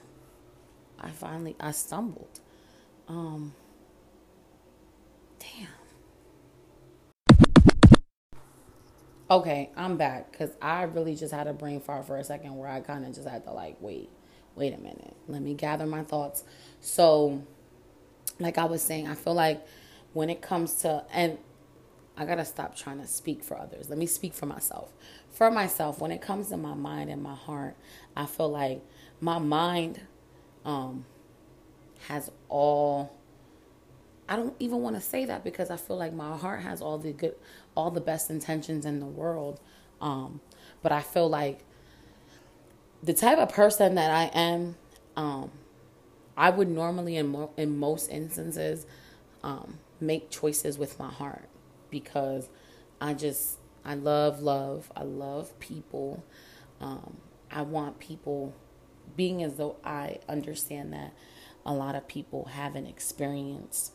I 1.01 1.11
finally 1.11 1.57
i 1.59 1.71
stumbled. 1.73 2.41
Um 3.09 3.55
damn. 5.39 5.69
Okay, 9.31 9.71
I'm 9.75 9.97
back 9.97 10.31
because 10.31 10.51
I 10.61 10.83
really 10.83 11.17
just 11.17 11.33
had 11.33 11.47
a 11.47 11.53
brain 11.55 11.81
fart 11.81 12.07
for 12.07 12.17
a 12.19 12.25
second 12.25 12.57
where 12.57 12.69
I 12.69 12.81
kind 12.81 13.05
of 13.07 13.15
just 13.15 13.27
had 13.27 13.45
to 13.45 13.53
like 13.53 13.77
wait, 13.81 14.11
wait 14.57 14.75
a 14.75 14.79
minute, 14.79 15.17
let 15.29 15.43
me 15.43 15.55
gather 15.55 15.87
my 15.87 16.03
thoughts. 16.03 16.45
So, 16.81 17.45
like 18.39 18.59
I 18.59 18.65
was 18.65 18.83
saying, 18.83 19.09
I 19.09 19.15
feel 19.15 19.35
like 19.35 19.65
when 20.13 20.31
it 20.31 20.43
comes 20.43 20.75
to 20.83 21.05
and 21.13 21.39
I 22.17 22.25
gotta 22.25 22.45
stop 22.45 22.77
trying 22.77 23.01
to 23.01 23.07
speak 23.07 23.43
for 23.43 23.59
others. 23.59 23.89
Let 23.89 23.99
me 23.99 24.07
speak 24.07 24.35
for 24.35 24.47
myself. 24.47 24.93
For 25.31 25.51
myself, 25.51 26.01
when 26.01 26.13
it 26.13 26.21
comes 26.21 26.49
to 26.51 26.57
my 26.57 26.75
mind 26.75 27.11
and 27.11 27.23
my 27.23 27.35
heart, 27.35 27.77
I 28.15 28.27
feel 28.27 28.49
like 28.49 28.83
my 29.21 29.39
mind 29.39 30.01
um, 30.65 31.05
has 32.09 32.31
all 32.49 33.13
I 34.29 34.37
don't 34.37 34.55
even 34.59 34.81
want 34.81 34.97
to 34.97 35.03
say 35.03 35.27
that 35.27 35.45
because 35.45 35.71
I 35.71 35.77
feel 35.77 35.97
like 35.97 36.15
my 36.15 36.37
heart 36.37 36.63
has 36.63 36.81
all 36.81 36.97
the 36.97 37.13
good, 37.13 37.35
all 37.75 37.91
the 37.91 38.01
best 38.01 38.31
intentions 38.31 38.87
in 38.87 39.01
the 39.01 39.07
world. 39.07 39.61
Um, 40.01 40.41
but 40.83 40.93
I 40.93 41.03
feel 41.03 41.29
like 41.29 41.65
the 43.05 43.15
type 43.15 43.39
of 43.39 43.51
person 43.51 43.97
that 43.97 44.11
I 44.11 44.25
am, 44.39 44.77
um, 45.17 45.53
I 46.37 46.51
would 46.51 46.69
normally, 46.69 47.17
in 47.17 47.29
mo- 47.29 47.53
in 47.57 47.79
most 47.79 48.11
instances, 48.11 48.87
um, 49.43 49.79
make 50.01 50.31
choices 50.31 50.79
with 50.79 50.99
my 50.99 51.11
heart 51.11 51.49
because 51.91 52.49
I 53.01 53.15
just 53.15 53.59
I 53.85 53.95
love 53.95 54.43
love. 54.43 54.93
I 54.97 55.05
love 55.05 55.59
people. 55.61 56.25
Um, 56.81 57.19
I 57.51 57.63
want 57.63 58.01
people 58.01 58.55
being 59.17 59.43
as 59.43 59.57
though 59.57 59.77
I 59.85 60.19
understand 60.29 60.93
that 60.95 61.13
a 61.67 61.75
lot 61.75 61.95
of 61.95 62.09
people 62.09 62.47
haven't 62.47 62.87
experienced 62.87 63.93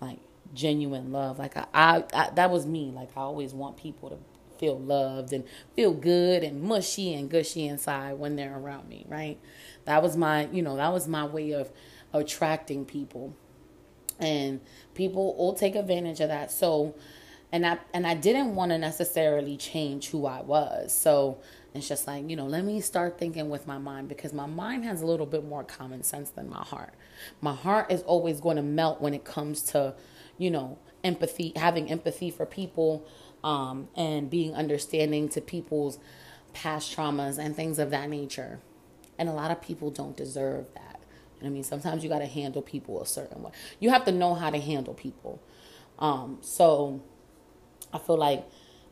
like 0.00 0.18
genuine 0.54 1.12
love. 1.12 1.38
Like 1.38 1.56
I, 1.56 1.66
I, 1.74 2.04
I, 2.14 2.30
that 2.30 2.50
was 2.50 2.66
me. 2.66 2.92
Like 2.94 3.10
I 3.16 3.20
always 3.22 3.54
want 3.54 3.76
people 3.76 4.10
to 4.10 4.18
feel 4.62 4.78
loved 4.78 5.32
and 5.32 5.42
feel 5.74 5.92
good 5.92 6.44
and 6.44 6.62
mushy 6.62 7.12
and 7.14 7.28
gushy 7.28 7.66
inside 7.66 8.12
when 8.12 8.36
they're 8.36 8.56
around 8.56 8.88
me, 8.88 9.04
right? 9.08 9.40
That 9.86 10.04
was 10.04 10.16
my, 10.16 10.46
you 10.52 10.62
know, 10.62 10.76
that 10.76 10.92
was 10.92 11.08
my 11.08 11.26
way 11.26 11.50
of 11.50 11.68
attracting 12.12 12.84
people. 12.84 13.34
And 14.20 14.60
people 14.94 15.36
will 15.36 15.54
take 15.54 15.74
advantage 15.74 16.20
of 16.20 16.28
that. 16.28 16.52
So 16.52 16.94
and 17.50 17.66
I 17.66 17.78
and 17.92 18.06
I 18.06 18.14
didn't 18.14 18.54
want 18.54 18.70
to 18.70 18.78
necessarily 18.78 19.56
change 19.56 20.10
who 20.10 20.26
I 20.26 20.42
was. 20.42 20.94
So 20.94 21.40
it's 21.74 21.88
just 21.88 22.06
like, 22.06 22.30
you 22.30 22.36
know, 22.36 22.46
let 22.46 22.64
me 22.64 22.80
start 22.80 23.18
thinking 23.18 23.50
with 23.50 23.66
my 23.66 23.78
mind 23.78 24.08
because 24.08 24.32
my 24.32 24.46
mind 24.46 24.84
has 24.84 25.02
a 25.02 25.06
little 25.06 25.26
bit 25.26 25.44
more 25.44 25.64
common 25.64 26.04
sense 26.04 26.30
than 26.30 26.48
my 26.48 26.62
heart. 26.62 26.94
My 27.40 27.54
heart 27.54 27.90
is 27.90 28.02
always 28.02 28.40
going 28.40 28.56
to 28.56 28.62
melt 28.62 29.00
when 29.00 29.12
it 29.12 29.24
comes 29.24 29.62
to, 29.64 29.94
you 30.38 30.52
know, 30.52 30.78
empathy, 31.02 31.52
having 31.56 31.90
empathy 31.90 32.30
for 32.30 32.46
people, 32.46 33.06
um, 33.44 33.88
and 33.96 34.30
being 34.30 34.54
understanding 34.54 35.28
to 35.30 35.40
people's 35.40 35.98
past 36.52 36.94
traumas 36.96 37.38
and 37.38 37.56
things 37.56 37.78
of 37.78 37.90
that 37.90 38.08
nature. 38.08 38.60
And 39.18 39.28
a 39.28 39.32
lot 39.32 39.50
of 39.50 39.60
people 39.60 39.90
don't 39.90 40.16
deserve 40.16 40.66
that. 40.74 41.00
I 41.44 41.48
mean, 41.48 41.64
sometimes 41.64 42.02
you 42.02 42.08
got 42.08 42.20
to 42.20 42.26
handle 42.26 42.62
people 42.62 43.02
a 43.02 43.06
certain 43.06 43.42
way. 43.42 43.50
You 43.80 43.90
have 43.90 44.04
to 44.04 44.12
know 44.12 44.34
how 44.34 44.50
to 44.50 44.58
handle 44.58 44.94
people. 44.94 45.42
Um, 45.98 46.38
so 46.40 47.02
I 47.92 47.98
feel 47.98 48.16
like 48.16 48.44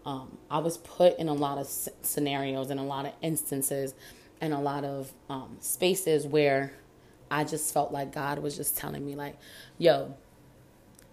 um, 0.05 0.39
I 0.51 0.59
was 0.59 0.79
put 0.79 1.19
in 1.19 1.29
a 1.29 1.35
lot 1.35 1.59
of 1.59 1.67
scenarios 2.03 2.71
and 2.71 2.81
a 2.81 2.85
lot 2.85 3.07
of 3.07 3.13
instances 3.23 3.95
and 4.41 4.53
a 4.53 4.59
lot 4.59 4.85
of 4.85 5.13
um, 5.29 5.57
spaces 5.61 6.27
where 6.27 6.73
I 7.31 7.45
just 7.45 7.73
felt 7.73 7.93
like 7.93 8.13
God 8.13 8.41
was 8.41 8.57
just 8.57 8.77
telling 8.77 9.05
me, 9.07 9.15
like, 9.15 9.37
yo, 9.79 10.17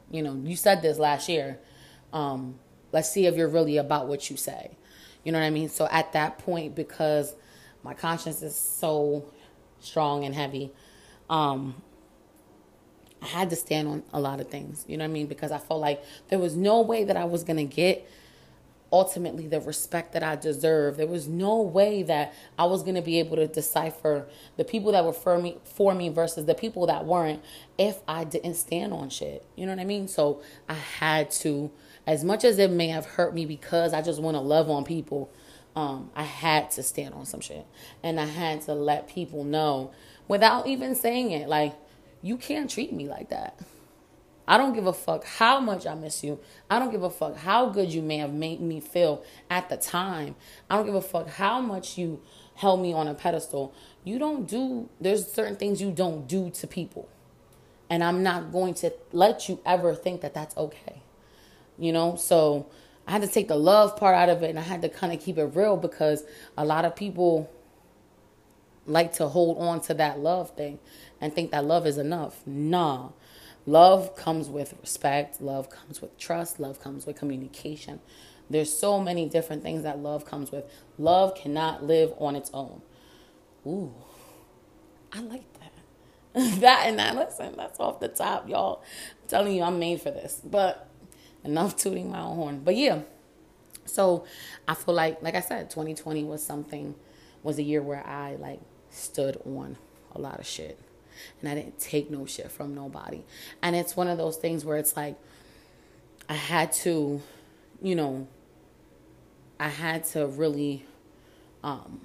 you 0.09 0.23
know, 0.23 0.39
you 0.43 0.55
said 0.55 0.81
this 0.81 0.97
last 0.97 1.29
year. 1.29 1.59
Um, 2.13 2.59
let's 2.91 3.09
see 3.09 3.25
if 3.25 3.35
you're 3.35 3.47
really 3.47 3.77
about 3.77 4.07
what 4.07 4.29
you 4.29 4.37
say. 4.37 4.71
You 5.23 5.31
know 5.31 5.39
what 5.39 5.45
I 5.45 5.49
mean? 5.49 5.69
So 5.69 5.87
at 5.91 6.13
that 6.13 6.37
point, 6.39 6.75
because 6.75 7.35
my 7.83 7.93
conscience 7.93 8.41
is 8.41 8.55
so 8.55 9.25
strong 9.79 10.23
and 10.23 10.33
heavy, 10.33 10.71
um, 11.29 11.81
I 13.21 13.25
had 13.25 13.49
to 13.49 13.55
stand 13.55 13.87
on 13.87 14.03
a 14.13 14.19
lot 14.19 14.39
of 14.39 14.49
things. 14.49 14.85
You 14.87 14.97
know 14.97 15.03
what 15.03 15.09
I 15.09 15.13
mean? 15.13 15.27
Because 15.27 15.51
I 15.51 15.57
felt 15.57 15.81
like 15.81 16.03
there 16.29 16.39
was 16.39 16.55
no 16.55 16.81
way 16.81 17.03
that 17.03 17.17
I 17.17 17.25
was 17.25 17.43
going 17.43 17.57
to 17.57 17.75
get 17.75 18.09
ultimately 18.91 19.47
the 19.47 19.59
respect 19.59 20.13
that 20.13 20.23
I 20.23 20.35
deserve. 20.35 20.97
There 20.97 21.07
was 21.07 21.27
no 21.27 21.61
way 21.61 22.03
that 22.03 22.33
I 22.57 22.65
was 22.65 22.83
going 22.83 22.95
to 22.95 23.01
be 23.01 23.19
able 23.19 23.35
to 23.35 23.47
decipher 23.47 24.27
the 24.55 24.63
people 24.63 24.91
that 24.93 25.03
were 25.03 25.13
for 25.13 25.37
me 25.37 25.57
for 25.63 25.93
me 25.93 26.09
versus 26.09 26.45
the 26.45 26.55
people 26.55 26.85
that 26.87 27.05
weren't 27.05 27.43
if 27.77 27.99
I 28.07 28.23
didn't 28.23 28.55
stand 28.55 28.93
on 28.93 29.09
shit. 29.09 29.45
You 29.55 29.65
know 29.65 29.73
what 29.73 29.81
I 29.81 29.85
mean? 29.85 30.07
So 30.07 30.41
I 30.69 30.75
had 30.75 31.31
to 31.31 31.71
as 32.07 32.23
much 32.23 32.45
as 32.45 32.57
it 32.57 32.71
may 32.71 32.87
have 32.87 33.05
hurt 33.05 33.35
me 33.35 33.45
because 33.45 33.93
I 33.93 34.01
just 34.01 34.21
want 34.21 34.35
to 34.35 34.41
love 34.41 34.69
on 34.69 34.85
people, 34.85 35.29
um, 35.75 36.09
I 36.15 36.23
had 36.23 36.71
to 36.71 36.83
stand 36.83 37.13
on 37.13 37.25
some 37.25 37.41
shit. 37.41 37.67
And 38.01 38.17
I 38.19 38.25
had 38.25 38.61
to 38.61 38.73
let 38.73 39.09
people 39.09 39.43
know 39.43 39.91
without 40.27 40.67
even 40.67 40.95
saying 40.95 41.31
it 41.31 41.49
like 41.49 41.75
you 42.21 42.37
can't 42.37 42.69
treat 42.69 42.93
me 42.93 43.09
like 43.09 43.29
that. 43.29 43.59
I 44.47 44.57
don't 44.57 44.73
give 44.73 44.87
a 44.87 44.93
fuck 44.93 45.25
how 45.25 45.59
much 45.59 45.85
I 45.85 45.93
miss 45.95 46.23
you. 46.23 46.39
I 46.69 46.79
don't 46.79 46.91
give 46.91 47.03
a 47.03 47.09
fuck 47.09 47.35
how 47.35 47.67
good 47.67 47.93
you 47.93 48.01
may 48.01 48.17
have 48.19 48.31
made 48.31 48.61
me 48.61 48.79
feel 48.79 49.25
at 49.49 49.67
the 49.67 49.75
time. 49.75 50.37
I 50.69 50.77
don't 50.77 50.85
give 50.85 50.95
a 50.95 51.01
fuck 51.01 51.27
how 51.27 51.59
much 51.59 51.97
you 51.97 52.21
held 52.55 52.81
me 52.81 52.93
on 52.93 53.09
a 53.09 53.13
pedestal. 53.13 53.73
You 54.05 54.17
don't 54.17 54.47
do, 54.47 54.89
there's 55.01 55.29
certain 55.29 55.57
things 55.57 55.81
you 55.81 55.91
don't 55.91 56.25
do 56.25 56.49
to 56.51 56.65
people. 56.65 57.09
And 57.89 58.01
I'm 58.01 58.23
not 58.23 58.53
going 58.53 58.73
to 58.75 58.93
let 59.11 59.49
you 59.49 59.59
ever 59.65 59.93
think 59.93 60.21
that 60.21 60.33
that's 60.33 60.55
okay. 60.55 61.01
You 61.77 61.91
know? 61.93 62.15
So 62.15 62.67
I 63.07 63.11
had 63.11 63.21
to 63.21 63.27
take 63.27 63.47
the 63.47 63.55
love 63.55 63.95
part 63.95 64.15
out 64.15 64.29
of 64.29 64.43
it 64.43 64.49
and 64.49 64.59
I 64.59 64.63
had 64.63 64.81
to 64.81 64.89
kind 64.89 65.13
of 65.13 65.19
keep 65.19 65.37
it 65.37 65.45
real 65.45 65.77
because 65.77 66.23
a 66.57 66.65
lot 66.65 66.85
of 66.85 66.95
people 66.95 67.49
like 68.85 69.13
to 69.13 69.27
hold 69.27 69.57
on 69.59 69.81
to 69.81 69.93
that 69.95 70.19
love 70.19 70.51
thing 70.51 70.79
and 71.21 71.33
think 71.33 71.51
that 71.51 71.65
love 71.65 71.85
is 71.85 71.97
enough. 71.97 72.41
Nah. 72.45 73.09
Love 73.65 74.15
comes 74.15 74.47
with 74.47 74.73
respect, 74.79 75.41
love 75.41 75.69
comes 75.69 76.01
with 76.01 76.17
trust, 76.17 76.57
love 76.57 76.81
comes 76.81 77.05
with 77.05 77.17
communication. 77.17 77.99
There's 78.49 78.71
so 78.71 78.99
many 78.99 79.27
different 79.27 79.61
things 79.61 79.83
that 79.83 79.99
love 79.99 80.25
comes 80.25 80.51
with. 80.51 80.63
Love 80.97 81.35
cannot 81.35 81.83
live 81.83 82.13
on 82.17 82.37
its 82.37 82.49
own. 82.53 82.81
Ooh. 83.65 83.93
I 85.11 85.19
like 85.19 85.45
that. 85.53 85.71
that 86.61 86.83
and 86.85 86.99
that 86.99 87.15
listen, 87.15 87.55
that's 87.57 87.79
off 87.79 87.99
the 87.99 88.07
top, 88.07 88.47
y'all. 88.47 88.81
I'm 89.21 89.27
telling 89.27 89.55
you 89.55 89.63
I'm 89.63 89.79
made 89.79 90.01
for 90.01 90.11
this. 90.11 90.41
But 90.43 90.86
enough 91.43 91.75
tooting 91.75 92.11
my 92.11 92.21
own 92.21 92.35
horn. 92.35 92.61
But 92.63 92.75
yeah. 92.75 93.01
So 93.85 94.25
I 94.67 94.73
feel 94.73 94.93
like 94.93 95.21
like 95.21 95.35
I 95.35 95.41
said, 95.41 95.69
2020 95.69 96.23
was 96.23 96.43
something 96.43 96.95
was 97.43 97.57
a 97.57 97.63
year 97.63 97.81
where 97.81 98.05
I 98.05 98.35
like 98.35 98.59
stood 98.89 99.39
on 99.45 99.77
a 100.13 100.19
lot 100.19 100.39
of 100.39 100.45
shit. 100.45 100.79
And 101.39 101.49
I 101.49 101.55
didn't 101.55 101.79
take 101.79 102.11
no 102.11 102.25
shit 102.25 102.51
from 102.51 102.75
nobody. 102.75 103.23
And 103.61 103.75
it's 103.75 103.95
one 103.95 104.07
of 104.07 104.17
those 104.17 104.37
things 104.37 104.63
where 104.63 104.77
it's 104.77 104.95
like, 104.95 105.15
I 106.29 106.33
had 106.33 106.73
to, 106.73 107.21
you 107.81 107.95
know, 107.95 108.27
I 109.59 109.69
had 109.69 110.03
to 110.05 110.27
really 110.27 110.85
um, 111.63 112.01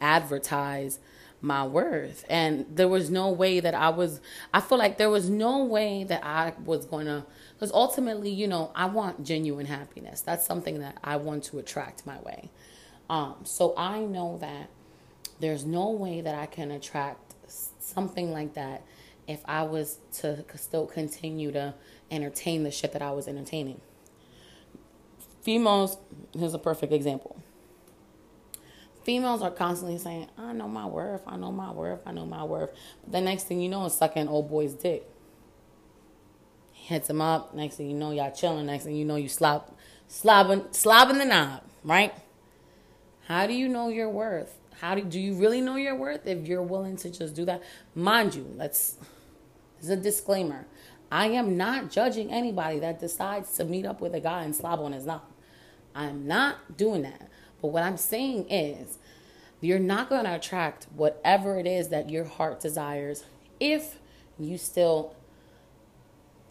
advertise 0.00 0.98
my 1.40 1.66
worth. 1.66 2.24
And 2.28 2.66
there 2.68 2.88
was 2.88 3.10
no 3.10 3.30
way 3.30 3.60
that 3.60 3.74
I 3.74 3.90
was, 3.90 4.20
I 4.52 4.60
feel 4.60 4.78
like 4.78 4.98
there 4.98 5.10
was 5.10 5.30
no 5.30 5.64
way 5.64 6.04
that 6.04 6.24
I 6.24 6.54
was 6.64 6.84
going 6.84 7.06
to, 7.06 7.24
because 7.54 7.72
ultimately, 7.72 8.30
you 8.30 8.48
know, 8.48 8.72
I 8.74 8.86
want 8.86 9.24
genuine 9.24 9.66
happiness. 9.66 10.20
That's 10.20 10.44
something 10.44 10.80
that 10.80 10.98
I 11.02 11.16
want 11.16 11.44
to 11.44 11.58
attract 11.58 12.06
my 12.06 12.18
way. 12.20 12.50
Um, 13.08 13.36
so 13.44 13.74
I 13.76 14.00
know 14.00 14.38
that 14.38 14.68
there's 15.40 15.64
no 15.64 15.90
way 15.90 16.20
that 16.20 16.34
I 16.34 16.46
can 16.46 16.70
attract 16.70 17.34
something 17.78 18.32
like 18.32 18.54
that 18.54 18.82
if 19.26 19.40
I 19.44 19.62
was 19.62 19.98
to 20.20 20.44
still 20.56 20.86
continue 20.86 21.52
to 21.52 21.74
entertain 22.10 22.64
the 22.64 22.70
shit 22.70 22.92
that 22.92 23.02
I 23.02 23.12
was 23.12 23.28
entertaining. 23.28 23.80
Females, 25.42 25.98
here's 26.36 26.54
a 26.54 26.58
perfect 26.58 26.92
example. 26.92 27.40
Females 29.08 29.40
are 29.40 29.50
constantly 29.50 29.96
saying, 29.96 30.28
I 30.36 30.52
know 30.52 30.68
my 30.68 30.84
worth, 30.84 31.22
I 31.26 31.38
know 31.38 31.50
my 31.50 31.72
worth, 31.72 32.02
I 32.04 32.12
know 32.12 32.26
my 32.26 32.44
worth. 32.44 32.68
But 33.04 33.12
the 33.12 33.20
next 33.22 33.44
thing 33.44 33.58
you 33.58 33.70
know 33.70 33.86
is 33.86 33.94
sucking 33.94 34.28
old 34.28 34.50
boy's 34.50 34.74
dick. 34.74 35.08
Hits 36.72 37.08
him 37.08 37.22
up. 37.22 37.54
Next 37.54 37.76
thing 37.76 37.88
you 37.88 37.96
know, 37.96 38.10
y'all 38.10 38.30
chilling. 38.30 38.66
Next 38.66 38.84
thing 38.84 38.96
you 38.96 39.06
know, 39.06 39.16
you 39.16 39.30
slop, 39.30 39.74
slobbing, 40.10 40.74
slobbing 40.76 41.16
the 41.16 41.24
knob, 41.24 41.62
right? 41.82 42.12
How 43.28 43.46
do 43.46 43.54
you 43.54 43.66
know 43.66 43.88
your 43.88 44.10
worth? 44.10 44.58
How 44.78 44.94
do, 44.94 45.02
do 45.02 45.18
you 45.18 45.36
really 45.36 45.62
know 45.62 45.76
your 45.76 45.94
worth 45.94 46.26
if 46.26 46.46
you're 46.46 46.62
willing 46.62 46.98
to 46.98 47.08
just 47.08 47.34
do 47.34 47.46
that? 47.46 47.62
Mind 47.94 48.34
you, 48.34 48.46
let's, 48.56 48.98
this 49.76 49.84
is 49.84 49.88
a 49.88 49.96
disclaimer. 49.96 50.66
I 51.10 51.28
am 51.28 51.56
not 51.56 51.90
judging 51.90 52.30
anybody 52.30 52.78
that 52.80 53.00
decides 53.00 53.54
to 53.54 53.64
meet 53.64 53.86
up 53.86 54.02
with 54.02 54.14
a 54.14 54.20
guy 54.20 54.42
and 54.42 54.54
slob 54.54 54.80
on 54.80 54.92
his 54.92 55.06
knob. 55.06 55.22
I'm 55.94 56.26
not 56.26 56.76
doing 56.76 57.04
that. 57.04 57.27
But 57.60 57.68
what 57.68 57.82
I'm 57.82 57.96
saying 57.96 58.50
is, 58.50 58.98
you're 59.60 59.78
not 59.78 60.08
going 60.08 60.24
to 60.24 60.34
attract 60.34 60.86
whatever 60.94 61.58
it 61.58 61.66
is 61.66 61.88
that 61.88 62.10
your 62.10 62.24
heart 62.24 62.60
desires 62.60 63.24
if 63.58 63.98
you 64.38 64.56
still 64.56 65.16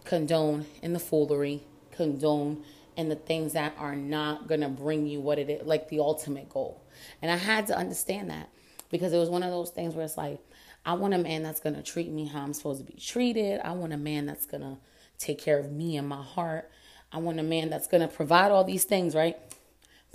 condone 0.03 0.65
in 0.81 0.93
the 0.93 0.99
foolery, 0.99 1.63
condone 1.91 2.63
in 2.95 3.09
the 3.09 3.15
things 3.15 3.53
that 3.53 3.73
are 3.77 3.95
not 3.95 4.47
going 4.47 4.61
to 4.61 4.67
bring 4.67 5.05
you 5.05 5.19
what 5.21 5.37
it 5.37 5.49
is, 5.49 5.65
like 5.65 5.89
the 5.89 5.99
ultimate 5.99 6.49
goal. 6.49 6.81
And 7.21 7.31
I 7.31 7.37
had 7.37 7.67
to 7.67 7.77
understand 7.77 8.29
that 8.29 8.49
because 8.89 9.13
it 9.13 9.17
was 9.17 9.29
one 9.29 9.43
of 9.43 9.51
those 9.51 9.69
things 9.69 9.93
where 9.93 10.03
it's 10.03 10.17
like, 10.17 10.39
I 10.85 10.93
want 10.93 11.13
a 11.13 11.17
man 11.17 11.43
that's 11.43 11.59
going 11.59 11.75
to 11.75 11.83
treat 11.83 12.09
me 12.09 12.25
how 12.25 12.41
I'm 12.41 12.53
supposed 12.53 12.85
to 12.85 12.91
be 12.91 12.99
treated. 12.99 13.59
I 13.63 13.71
want 13.73 13.93
a 13.93 13.97
man 13.97 14.25
that's 14.25 14.45
going 14.45 14.61
to 14.61 14.77
take 15.17 15.39
care 15.39 15.59
of 15.59 15.71
me 15.71 15.97
and 15.97 16.07
my 16.07 16.23
heart. 16.23 16.71
I 17.11 17.19
want 17.19 17.39
a 17.39 17.43
man 17.43 17.69
that's 17.69 17.87
going 17.87 18.01
to 18.01 18.07
provide 18.07 18.51
all 18.51 18.63
these 18.63 18.85
things, 18.85 19.13
right? 19.13 19.37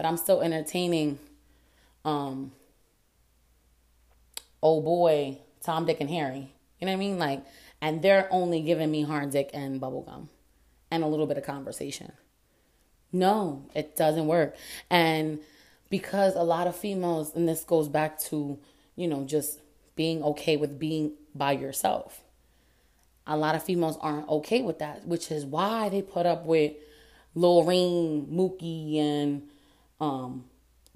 But 0.02 0.08
I'm 0.08 0.16
still 0.16 0.40
entertaining 0.40 1.20
um 2.04 2.50
oh 4.60 4.80
boy, 4.80 5.38
Tom, 5.60 5.86
Dick, 5.86 6.00
and 6.00 6.10
Harry. 6.10 6.52
You 6.80 6.86
know 6.86 6.92
what 6.92 6.96
I 6.96 6.98
mean? 6.98 7.18
Like, 7.20 7.44
and 7.80 8.02
they're 8.02 8.26
only 8.32 8.62
giving 8.62 8.90
me 8.90 9.02
hard 9.04 9.30
dick 9.30 9.50
and 9.54 9.80
bubblegum 9.80 10.26
and 10.90 11.04
a 11.04 11.06
little 11.06 11.28
bit 11.28 11.38
of 11.38 11.44
conversation. 11.44 12.10
No, 13.12 13.66
it 13.76 13.94
doesn't 13.94 14.26
work. 14.26 14.56
And 14.90 15.38
because 15.88 16.34
a 16.34 16.42
lot 16.42 16.66
of 16.66 16.74
females, 16.74 17.32
and 17.36 17.48
this 17.48 17.62
goes 17.62 17.86
back 17.86 18.18
to, 18.22 18.58
you 18.96 19.06
know, 19.06 19.24
just 19.24 19.60
being 19.94 20.24
okay 20.24 20.56
with 20.56 20.80
being 20.80 21.12
by 21.32 21.52
yourself. 21.52 22.22
A 23.24 23.36
lot 23.36 23.54
of 23.54 23.62
females 23.62 23.98
aren't 24.00 24.28
okay 24.28 24.62
with 24.62 24.80
that, 24.80 25.06
which 25.06 25.30
is 25.30 25.46
why 25.46 25.90
they 25.90 26.02
put 26.02 26.26
up 26.26 26.44
with 26.44 26.72
Lorraine, 27.36 28.26
Mookie, 28.26 28.96
and 28.98 29.48
um, 30.02 30.44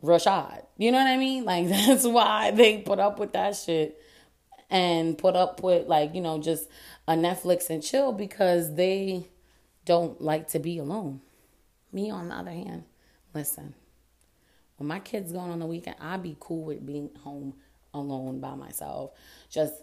Rashad. 0.02 0.66
You 0.76 0.90
know 0.92 0.98
what 0.98 1.06
I 1.06 1.16
mean? 1.16 1.44
Like 1.44 1.68
that's 1.68 2.04
why 2.04 2.50
they 2.50 2.78
put 2.78 2.98
up 2.98 3.18
with 3.18 3.32
that 3.32 3.56
shit 3.56 3.98
and 4.68 5.16
put 5.16 5.36
up 5.36 5.62
with 5.62 5.86
like, 5.86 6.14
you 6.14 6.20
know, 6.20 6.38
just 6.38 6.68
a 7.06 7.12
Netflix 7.12 7.70
and 7.70 7.82
chill 7.82 8.12
because 8.12 8.74
they 8.74 9.28
don't 9.84 10.20
like 10.20 10.48
to 10.48 10.58
be 10.58 10.78
alone. 10.78 11.20
Me 11.92 12.10
on 12.10 12.28
the 12.28 12.34
other 12.34 12.50
hand, 12.50 12.84
listen. 13.32 13.74
When 14.76 14.88
my 14.88 14.98
kids 14.98 15.32
going 15.32 15.52
on 15.52 15.60
the 15.60 15.66
weekend, 15.66 15.96
I'd 16.00 16.22
be 16.22 16.36
cool 16.38 16.64
with 16.64 16.84
being 16.84 17.08
home 17.22 17.54
alone 17.94 18.40
by 18.40 18.56
myself. 18.56 19.12
Just 19.48 19.74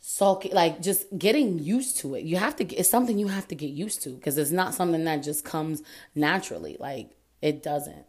sulking, 0.00 0.52
like 0.52 0.80
just 0.80 1.06
getting 1.16 1.58
used 1.60 1.98
to 1.98 2.14
it. 2.16 2.24
You 2.24 2.38
have 2.38 2.56
to, 2.56 2.64
it's 2.74 2.88
something 2.88 3.18
you 3.18 3.28
have 3.28 3.46
to 3.48 3.54
get 3.54 3.70
used 3.70 4.02
to 4.04 4.10
because 4.10 4.36
it's 4.38 4.50
not 4.50 4.74
something 4.74 5.04
that 5.04 5.22
just 5.22 5.44
comes 5.44 5.82
naturally. 6.14 6.76
Like 6.80 7.10
it 7.40 7.62
doesn't. 7.62 8.06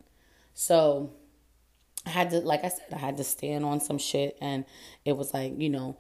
So 0.56 1.12
I 2.06 2.10
had 2.10 2.32
to, 2.32 2.40
like 2.40 2.64
I 2.64 2.70
said, 2.70 2.88
I 2.92 2.98
had 2.98 3.18
to 3.18 3.24
stand 3.24 3.64
on 3.64 3.80
some 3.80 4.00
shit. 4.00 4.38
And 4.42 4.66
it 5.06 5.16
was 5.16 5.34
like, 5.34 5.54
you 5.60 5.70
know, 5.70 5.98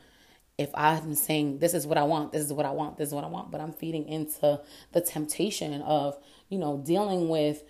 if 0.58 0.72
I'm 0.74 1.14
saying 1.14 1.60
this 1.60 1.76
is 1.76 1.86
what 1.86 2.00
I 2.00 2.04
want, 2.04 2.32
this 2.32 2.42
is 2.42 2.52
what 2.52 2.66
I 2.66 2.72
want, 2.72 2.98
this 2.98 3.10
is 3.10 3.14
what 3.14 3.24
I 3.24 3.28
want, 3.28 3.52
but 3.52 3.62
I'm 3.62 3.74
feeding 3.74 4.08
into 4.08 4.60
the 4.94 5.02
temptation 5.02 5.84
of, 5.84 6.18
you 6.50 6.58
know, 6.58 6.82
dealing 6.84 7.30
with 7.30 7.64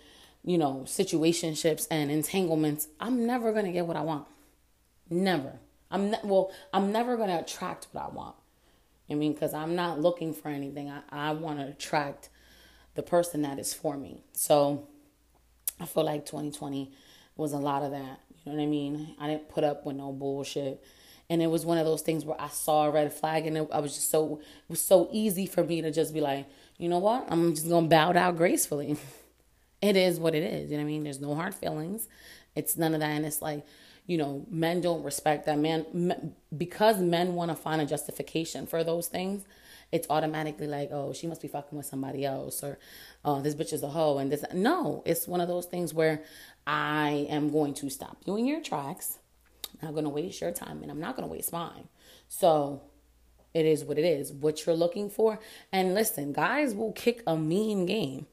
you 0.46 0.56
know, 0.56 0.84
situationships 0.86 1.88
and 1.90 2.08
entanglements, 2.10 2.86
I'm 3.00 3.26
never 3.26 3.52
going 3.52 3.64
to 3.64 3.72
get 3.72 3.86
what 3.86 3.96
I 3.96 4.02
want. 4.02 4.26
Never. 5.10 5.58
I'm 5.90 6.10
ne- 6.10 6.20
well, 6.22 6.52
I'm 6.72 6.92
never 6.92 7.16
going 7.16 7.28
to 7.28 7.40
attract 7.40 7.88
what 7.90 8.04
I 8.04 8.08
want. 8.08 8.36
I 9.10 9.14
mean, 9.14 9.32
because 9.32 9.52
I'm 9.52 9.74
not 9.74 10.00
looking 10.00 10.32
for 10.32 10.48
anything. 10.48 10.88
I, 10.88 11.00
I 11.10 11.32
want 11.32 11.58
to 11.58 11.66
attract 11.66 12.28
the 12.94 13.02
person 13.02 13.42
that 13.42 13.58
is 13.58 13.74
for 13.74 13.96
me. 13.96 14.22
So 14.32 14.86
I 15.80 15.86
feel 15.86 16.04
like 16.04 16.26
2020 16.26 16.92
was 17.36 17.52
a 17.52 17.58
lot 17.58 17.82
of 17.82 17.90
that. 17.90 18.20
You 18.44 18.52
know 18.52 18.58
what 18.58 18.62
I 18.62 18.66
mean? 18.66 19.14
I 19.20 19.28
didn't 19.28 19.48
put 19.48 19.64
up 19.64 19.84
with 19.84 19.96
no 19.96 20.12
bullshit. 20.12 20.82
And 21.28 21.42
it 21.42 21.48
was 21.48 21.66
one 21.66 21.78
of 21.78 21.84
those 21.84 22.02
things 22.02 22.24
where 22.24 22.40
I 22.40 22.48
saw 22.48 22.86
a 22.86 22.90
red 22.90 23.12
flag 23.12 23.46
and 23.46 23.56
it, 23.56 23.68
I 23.72 23.80
was 23.80 23.94
just 23.94 24.10
so, 24.10 24.36
it 24.38 24.70
was 24.70 24.80
so 24.80 25.08
easy 25.12 25.46
for 25.46 25.64
me 25.64 25.82
to 25.82 25.90
just 25.90 26.14
be 26.14 26.20
like, 26.20 26.46
you 26.78 26.88
know 26.88 26.98
what? 26.98 27.26
I'm 27.28 27.54
just 27.54 27.68
going 27.68 27.84
to 27.84 27.90
bow 27.90 28.12
down 28.12 28.36
gracefully. 28.36 28.96
it 29.82 29.96
is 29.96 30.20
what 30.20 30.34
it 30.34 30.42
is. 30.42 30.70
You 30.70 30.76
know 30.76 30.84
what 30.84 30.88
I 30.88 30.92
mean? 30.92 31.04
There's 31.04 31.20
no 31.20 31.34
hard 31.34 31.54
feelings. 31.54 32.06
It's 32.54 32.76
none 32.76 32.94
of 32.94 33.00
that. 33.00 33.10
And 33.10 33.26
it's 33.26 33.42
like, 33.42 33.66
you 34.06 34.18
know, 34.18 34.46
men 34.48 34.80
don't 34.80 35.02
respect 35.02 35.46
that. 35.46 35.58
Man, 35.58 36.32
because 36.56 36.98
men 36.98 37.34
want 37.34 37.50
to 37.50 37.56
find 37.56 37.80
a 37.80 37.86
justification 37.86 38.66
for 38.66 38.84
those 38.84 39.08
things, 39.08 39.44
it's 39.92 40.06
automatically 40.10 40.66
like, 40.66 40.90
oh, 40.92 41.12
she 41.12 41.26
must 41.26 41.42
be 41.42 41.48
fucking 41.48 41.76
with 41.76 41.86
somebody 41.86 42.24
else, 42.24 42.62
or 42.62 42.78
oh, 43.24 43.40
this 43.40 43.54
bitch 43.54 43.72
is 43.72 43.82
a 43.82 43.88
hoe, 43.88 44.18
and 44.18 44.30
this. 44.30 44.44
No, 44.52 45.02
it's 45.06 45.26
one 45.26 45.40
of 45.40 45.48
those 45.48 45.66
things 45.66 45.94
where 45.94 46.22
I 46.66 47.26
am 47.30 47.50
going 47.50 47.74
to 47.74 47.90
stop 47.90 48.18
you 48.24 48.36
in 48.36 48.46
your 48.46 48.62
tracks. 48.62 49.18
I'm 49.80 49.88
not 49.88 49.92
going 49.92 50.04
to 50.04 50.10
waste 50.10 50.40
your 50.40 50.52
time, 50.52 50.82
and 50.82 50.90
I'm 50.90 51.00
not 51.00 51.16
going 51.16 51.28
to 51.28 51.32
waste 51.32 51.52
mine. 51.52 51.88
So 52.28 52.82
it 53.54 53.64
is 53.64 53.84
what 53.84 53.98
it 53.98 54.04
is. 54.04 54.32
What 54.32 54.66
you're 54.66 54.74
looking 54.74 55.08
for, 55.08 55.38
and 55.72 55.94
listen, 55.94 56.32
guys 56.32 56.74
will 56.74 56.92
kick 56.92 57.22
a 57.26 57.36
mean 57.36 57.86
game 57.86 58.26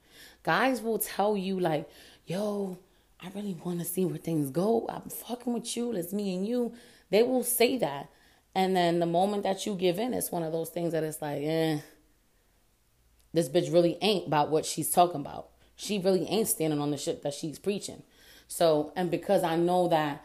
guys 0.44 0.82
will 0.82 1.00
tell 1.00 1.36
you 1.36 1.60
like, 1.60 1.89
yo, 2.26 2.78
I 3.22 3.30
really 3.34 3.58
want 3.63 3.80
to 3.80 3.86
see 3.86 4.06
where 4.06 4.18
things 4.18 4.52
go. 4.52 4.86
I'm 4.89 5.10
fucking 5.10 5.54
with 5.54 5.76
you. 5.76 5.94
It's 5.94 6.13
me 6.13 6.36
and 6.36 6.46
you. 6.46 6.74
They 7.10 7.24
will 7.24 7.44
say 7.44 7.78
that. 7.78 8.10
And 8.56 8.76
then 8.76 9.00
the 9.00 9.06
moment 9.06 9.44
that 9.44 9.66
you 9.66 9.76
give 9.76 9.98
in, 9.98 10.13
it's 10.13 10.32
one 10.32 10.44
of 10.44 10.52
those 10.52 10.70
things 10.70 10.92
that 10.92 11.04
it's 11.04 11.22
like, 11.22 11.42
eh, 11.44 11.80
this 13.34 13.50
bitch 13.50 13.74
really 13.74 13.98
ain't 14.02 14.28
about 14.28 14.50
what 14.50 14.66
she's 14.66 14.92
talking 14.92 15.22
about. 15.22 15.50
She 15.76 15.98
really 15.98 16.28
ain't 16.28 16.48
standing 16.48 16.80
on 16.80 16.92
the 16.92 16.98
shit 16.98 17.24
that 17.24 17.34
she's 17.34 17.58
preaching. 17.58 18.04
So, 18.48 18.94
and 18.96 19.10
because 19.10 19.44
I 19.44 19.56
know 19.56 19.88
that 19.88 20.24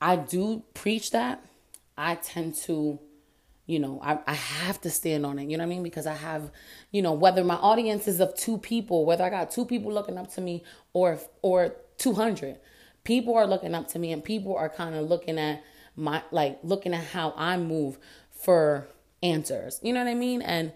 I 0.00 0.16
do 0.16 0.62
preach 0.74 1.10
that, 1.12 1.42
I 1.96 2.16
tend 2.16 2.56
to 2.56 2.98
you 3.66 3.78
know, 3.78 3.98
I, 4.02 4.18
I 4.26 4.34
have 4.34 4.80
to 4.82 4.90
stand 4.90 5.24
on 5.24 5.38
it. 5.38 5.48
You 5.48 5.56
know 5.56 5.64
what 5.64 5.68
I 5.68 5.74
mean? 5.74 5.82
Because 5.82 6.06
I 6.06 6.14
have, 6.14 6.50
you 6.90 7.00
know, 7.00 7.12
whether 7.12 7.42
my 7.42 7.54
audience 7.54 8.06
is 8.06 8.20
of 8.20 8.34
two 8.36 8.58
people, 8.58 9.06
whether 9.06 9.24
I 9.24 9.30
got 9.30 9.50
two 9.50 9.64
people 9.64 9.92
looking 9.92 10.18
up 10.18 10.32
to 10.34 10.40
me 10.40 10.64
or 10.92 11.18
or 11.40 11.74
200, 11.98 12.58
people 13.04 13.34
are 13.34 13.46
looking 13.46 13.74
up 13.74 13.88
to 13.88 13.98
me 13.98 14.12
and 14.12 14.22
people 14.22 14.54
are 14.54 14.68
kind 14.68 14.94
of 14.94 15.08
looking 15.08 15.38
at 15.38 15.62
my 15.96 16.22
like 16.30 16.58
looking 16.62 16.94
at 16.94 17.04
how 17.04 17.34
I 17.36 17.56
move 17.56 17.98
for 18.30 18.86
answers. 19.22 19.80
You 19.82 19.92
know 19.92 20.00
what 20.00 20.10
I 20.10 20.14
mean? 20.14 20.42
And 20.42 20.72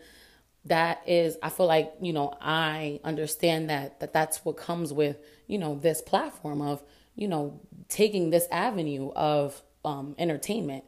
that 0.64 1.02
is 1.06 1.36
I 1.42 1.50
feel 1.50 1.66
like, 1.66 1.92
you 2.00 2.12
know, 2.12 2.36
I 2.40 3.00
understand 3.04 3.70
that 3.70 4.00
that 4.00 4.12
that's 4.12 4.44
what 4.44 4.56
comes 4.56 4.92
with, 4.92 5.18
you 5.46 5.58
know, 5.58 5.74
this 5.76 6.02
platform 6.02 6.60
of, 6.60 6.82
you 7.14 7.28
know, 7.28 7.60
taking 7.88 8.30
this 8.30 8.46
avenue 8.50 9.10
of 9.14 9.60
um 9.84 10.14
entertainment. 10.18 10.84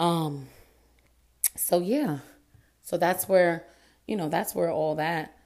Um 0.00 0.48
so 1.56 1.80
yeah. 1.80 2.18
So 2.82 2.96
that's 2.96 3.28
where, 3.28 3.64
you 4.06 4.16
know, 4.16 4.28
that's 4.28 4.54
where 4.54 4.70
all 4.70 4.96
that 4.96 5.36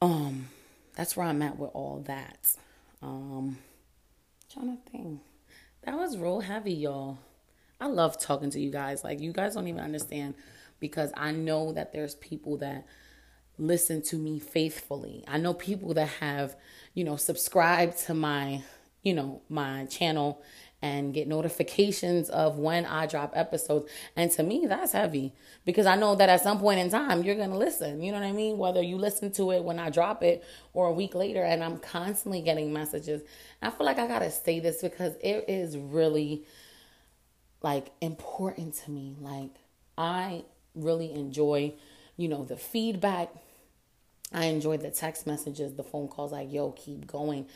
um 0.00 0.48
that's 0.96 1.16
where 1.16 1.26
I'm 1.26 1.42
at 1.42 1.58
with 1.58 1.70
all 1.74 2.02
that. 2.06 2.56
Um 3.02 3.58
trying 4.52 4.76
to 4.76 4.90
think. 4.90 5.20
That 5.84 5.96
was 5.96 6.18
real 6.18 6.40
heavy, 6.40 6.72
y'all. 6.74 7.18
I 7.80 7.86
love 7.86 8.18
talking 8.20 8.50
to 8.50 8.60
you 8.60 8.70
guys. 8.70 9.02
Like 9.02 9.20
you 9.20 9.32
guys 9.32 9.54
don't 9.54 9.68
even 9.68 9.80
understand 9.80 10.34
because 10.78 11.10
I 11.16 11.32
know 11.32 11.72
that 11.72 11.92
there's 11.92 12.14
people 12.16 12.58
that 12.58 12.86
listen 13.58 14.02
to 14.02 14.16
me 14.16 14.38
faithfully. 14.38 15.24
I 15.26 15.38
know 15.38 15.54
people 15.54 15.94
that 15.94 16.08
have, 16.20 16.56
you 16.92 17.04
know, 17.04 17.16
subscribed 17.16 17.98
to 18.06 18.14
my, 18.14 18.62
you 19.02 19.14
know, 19.14 19.40
my 19.48 19.86
channel 19.86 20.42
and 20.82 21.12
get 21.12 21.28
notifications 21.28 22.30
of 22.30 22.58
when 22.58 22.86
I 22.86 23.06
drop 23.06 23.32
episodes. 23.34 23.90
And 24.16 24.30
to 24.32 24.42
me, 24.42 24.66
that's 24.66 24.92
heavy 24.92 25.34
because 25.64 25.86
I 25.86 25.96
know 25.96 26.14
that 26.14 26.28
at 26.28 26.42
some 26.42 26.58
point 26.58 26.80
in 26.80 26.90
time, 26.90 27.22
you're 27.22 27.34
going 27.34 27.50
to 27.50 27.58
listen. 27.58 28.02
You 28.02 28.12
know 28.12 28.20
what 28.20 28.26
I 28.26 28.32
mean? 28.32 28.56
Whether 28.56 28.82
you 28.82 28.96
listen 28.96 29.30
to 29.32 29.52
it 29.52 29.62
when 29.62 29.78
I 29.78 29.90
drop 29.90 30.22
it 30.22 30.42
or 30.72 30.86
a 30.86 30.92
week 30.92 31.14
later, 31.14 31.42
and 31.42 31.62
I'm 31.62 31.78
constantly 31.78 32.40
getting 32.40 32.72
messages. 32.72 33.22
I 33.60 33.70
feel 33.70 33.84
like 33.84 33.98
I 33.98 34.06
got 34.06 34.20
to 34.20 34.30
say 34.30 34.60
this 34.60 34.80
because 34.80 35.16
it 35.22 35.44
is 35.48 35.76
really 35.76 36.44
like 37.62 37.88
important 38.00 38.74
to 38.84 38.90
me. 38.90 39.16
Like, 39.20 39.50
I 39.98 40.44
really 40.74 41.12
enjoy, 41.12 41.74
you 42.16 42.28
know, 42.28 42.44
the 42.44 42.56
feedback. 42.56 43.30
I 44.32 44.44
enjoy 44.44 44.76
the 44.76 44.90
text 44.90 45.26
messages, 45.26 45.74
the 45.74 45.82
phone 45.82 46.06
calls 46.06 46.30
like, 46.30 46.52
yo, 46.52 46.70
keep 46.70 47.06
going. 47.06 47.46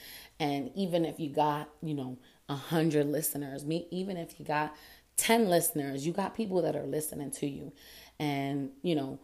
And 0.41 0.73
even 0.75 1.05
if 1.05 1.21
you 1.21 1.31
got, 1.31 1.69
you 1.81 1.95
know, 1.95 2.19
a 2.49 2.55
hundred 2.55 3.07
listeners, 3.07 3.65
me 3.65 3.87
even 3.91 4.17
if 4.17 4.39
you 4.39 4.45
got 4.45 4.75
10 5.17 5.49
listeners, 5.49 6.07
you 6.07 6.13
got 6.13 6.35
people 6.35 6.63
that 6.63 6.77
are 6.77 6.85
listening 6.85 7.31
to 7.31 7.47
you. 7.47 7.73
And, 8.19 8.71
you 8.83 8.95
know, 8.95 9.19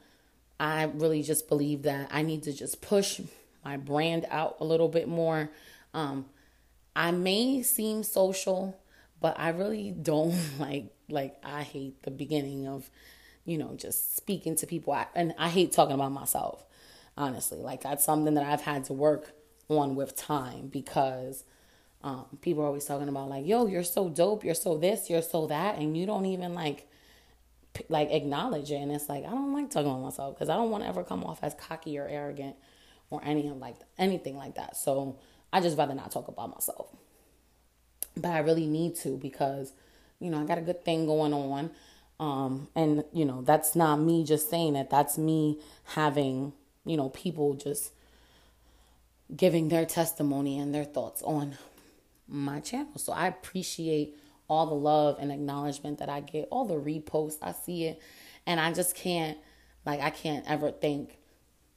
I 0.59 0.85
really 0.85 1.23
just 1.23 1.49
believe 1.49 1.83
that 1.83 2.09
I 2.11 2.23
need 2.23 2.43
to 2.45 2.53
just 2.53 2.81
push 2.81 3.21
my 3.65 3.77
brand 3.77 4.27
out 4.31 4.57
a 4.61 4.65
little 4.65 4.89
bit 4.89 5.09
more. 5.09 5.51
Um, 5.95 6.27
I 6.95 7.11
may 7.11 7.63
seem 7.63 8.03
social, 8.03 8.79
but 9.21 9.39
I 9.39 9.51
really 9.51 9.91
don't 9.91 10.35
like 10.59 10.93
like 11.09 11.37
I 11.43 11.63
hate 11.63 12.03
the 12.05 12.11
beginning 12.11 12.69
of, 12.69 12.89
you 13.45 13.59
know, 13.59 13.75
just 13.77 14.17
speaking 14.17 14.55
to 14.57 14.67
people. 14.67 14.93
I, 14.93 15.07
and 15.15 15.35
I 15.39 15.49
hate 15.49 15.73
talking 15.73 15.95
about 15.95 16.13
myself, 16.13 16.65
honestly. 17.17 17.59
Like 17.59 17.83
that's 17.83 18.05
something 18.05 18.35
that 18.35 18.45
I've 18.45 18.61
had 18.63 18.85
to 18.85 18.93
work 18.93 19.33
on 19.69 19.97
with 19.97 20.17
time 20.17 20.69
because 20.69 21.45
um, 22.03 22.25
people 22.41 22.63
are 22.63 22.67
always 22.67 22.85
talking 22.85 23.09
about 23.09 23.29
like, 23.29 23.47
yo, 23.47 23.67
you're 23.67 23.85
so 23.85 24.09
dope, 24.09 24.45
you're 24.45 24.55
so 24.55 24.79
this, 24.79 25.11
you're 25.11 25.23
so 25.23 25.47
that, 25.49 25.79
and 25.79 25.97
you 25.97 26.07
don't 26.07 26.27
even 26.27 26.55
like 26.55 26.89
p- 27.75 27.85
like 27.89 28.11
acknowledge 28.11 28.71
it. 28.71 28.77
And 28.77 28.91
it's 28.91 29.09
like 29.09 29.25
I 29.25 29.31
don't 29.31 29.53
like 29.53 29.71
talking 29.71 29.91
about 29.91 30.03
myself 30.03 30.35
because 30.35 30.49
I 30.49 30.57
don't 30.57 30.71
want 30.71 30.85
to 30.85 30.89
ever 30.89 31.05
come 31.05 31.25
off 31.25 31.41
as 31.43 31.55
cocky 31.55 31.99
or 31.99 32.09
arrogant 32.09 32.57
or 33.11 33.21
any 33.25 33.51
like 33.51 33.77
anything 33.99 34.37
like 34.37 34.55
that. 34.55 34.77
So 34.77 35.19
I 35.53 35.61
just 35.61 35.77
rather 35.77 35.95
not 35.95 36.11
talk 36.11 36.29
about 36.29 36.51
myself. 36.51 36.89
But 38.17 38.31
I 38.31 38.39
really 38.39 38.67
need 38.67 38.97
to 38.97 39.17
because 39.19 39.73
you 40.21 40.31
know 40.31 40.41
I 40.41 40.45
got 40.45 40.59
a 40.59 40.63
good 40.63 40.85
thing 40.85 41.07
going 41.07 41.35
on. 41.35 41.71
Um, 42.19 42.69
and 42.75 43.05
you 43.13 43.25
know 43.25 43.43
that's 43.43 43.77
not 43.77 43.97
me 43.97 44.25
just 44.25 44.49
saying 44.49 44.77
it. 44.77 44.89
That's 44.89 45.19
me 45.19 45.59
having 45.95 46.55
you 46.87 46.97
know 46.97 47.11
people 47.11 47.55
just 47.55 47.93
giving 49.37 49.69
their 49.69 49.87
testimony 49.87 50.59
and 50.59 50.75
their 50.75 50.85
thoughts 50.85 51.23
on 51.23 51.57
my 52.31 52.61
channel. 52.61 52.93
So 52.97 53.13
I 53.13 53.27
appreciate 53.27 54.17
all 54.49 54.67
the 54.67 54.75
love 54.75 55.19
and 55.21 55.31
acknowledgement 55.31 55.99
that 55.99 56.09
I 56.09 56.21
get, 56.21 56.49
all 56.51 56.65
the 56.65 56.75
reposts. 56.75 57.39
I 57.43 57.53
see 57.53 57.85
it. 57.85 58.01
And 58.47 58.59
I 58.59 58.73
just 58.73 58.97
can't, 58.97 59.39
like, 59.85 60.01
I 60.01 60.11
can't 60.11 60.45
ever 60.49 60.71
thank 60.71 61.19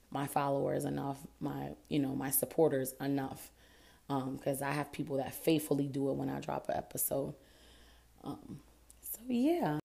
my 0.10 0.28
followers 0.28 0.86
enough, 0.86 1.18
my, 1.40 1.70
you 1.90 2.00
know, 2.00 2.16
my 2.16 2.30
supporters 2.30 2.94
enough. 3.02 3.52
Because 4.08 4.62
um, 4.62 4.68
I 4.68 4.72
have 4.72 4.92
people 4.92 5.18
that 5.18 5.34
faithfully 5.34 5.88
do 5.88 6.10
it 6.10 6.14
when 6.14 6.30
I 6.30 6.40
drop 6.40 6.70
an 6.70 6.78
episode. 6.78 7.34
Um, 8.24 8.60
so, 9.02 9.20
yeah. 9.28 9.80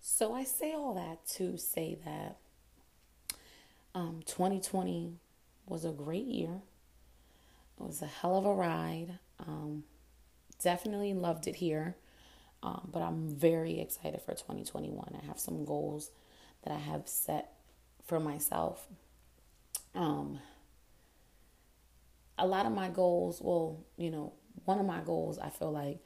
So 0.00 0.34
I 0.34 0.44
say 0.44 0.72
all 0.72 0.94
that 0.94 1.26
to 1.36 1.58
say 1.58 1.98
that 2.04 2.38
um, 3.94 4.20
2020 4.26 5.14
was 5.66 5.84
a 5.84 5.90
great 5.90 6.26
year. 6.26 6.60
It 7.78 7.86
was 7.86 8.02
a 8.02 8.06
hell 8.06 8.36
of 8.36 8.46
a 8.46 8.54
ride. 8.54 9.18
Um, 9.46 9.84
definitely 10.62 11.14
loved 11.14 11.46
it 11.46 11.56
here. 11.56 11.96
Um, 12.62 12.88
but 12.92 13.02
I'm 13.02 13.28
very 13.28 13.80
excited 13.80 14.20
for 14.22 14.32
2021. 14.32 15.16
I 15.22 15.26
have 15.26 15.38
some 15.38 15.64
goals 15.64 16.10
that 16.64 16.72
I 16.72 16.78
have 16.78 17.06
set 17.06 17.52
for 18.06 18.18
myself. 18.18 18.86
Um, 19.94 20.40
a 22.38 22.46
lot 22.46 22.66
of 22.66 22.72
my 22.72 22.88
goals, 22.88 23.40
well, 23.40 23.84
you 23.96 24.10
know, 24.10 24.32
one 24.64 24.78
of 24.78 24.86
my 24.86 25.00
goals 25.00 25.38
I 25.38 25.50
feel 25.50 25.70
like 25.70 25.98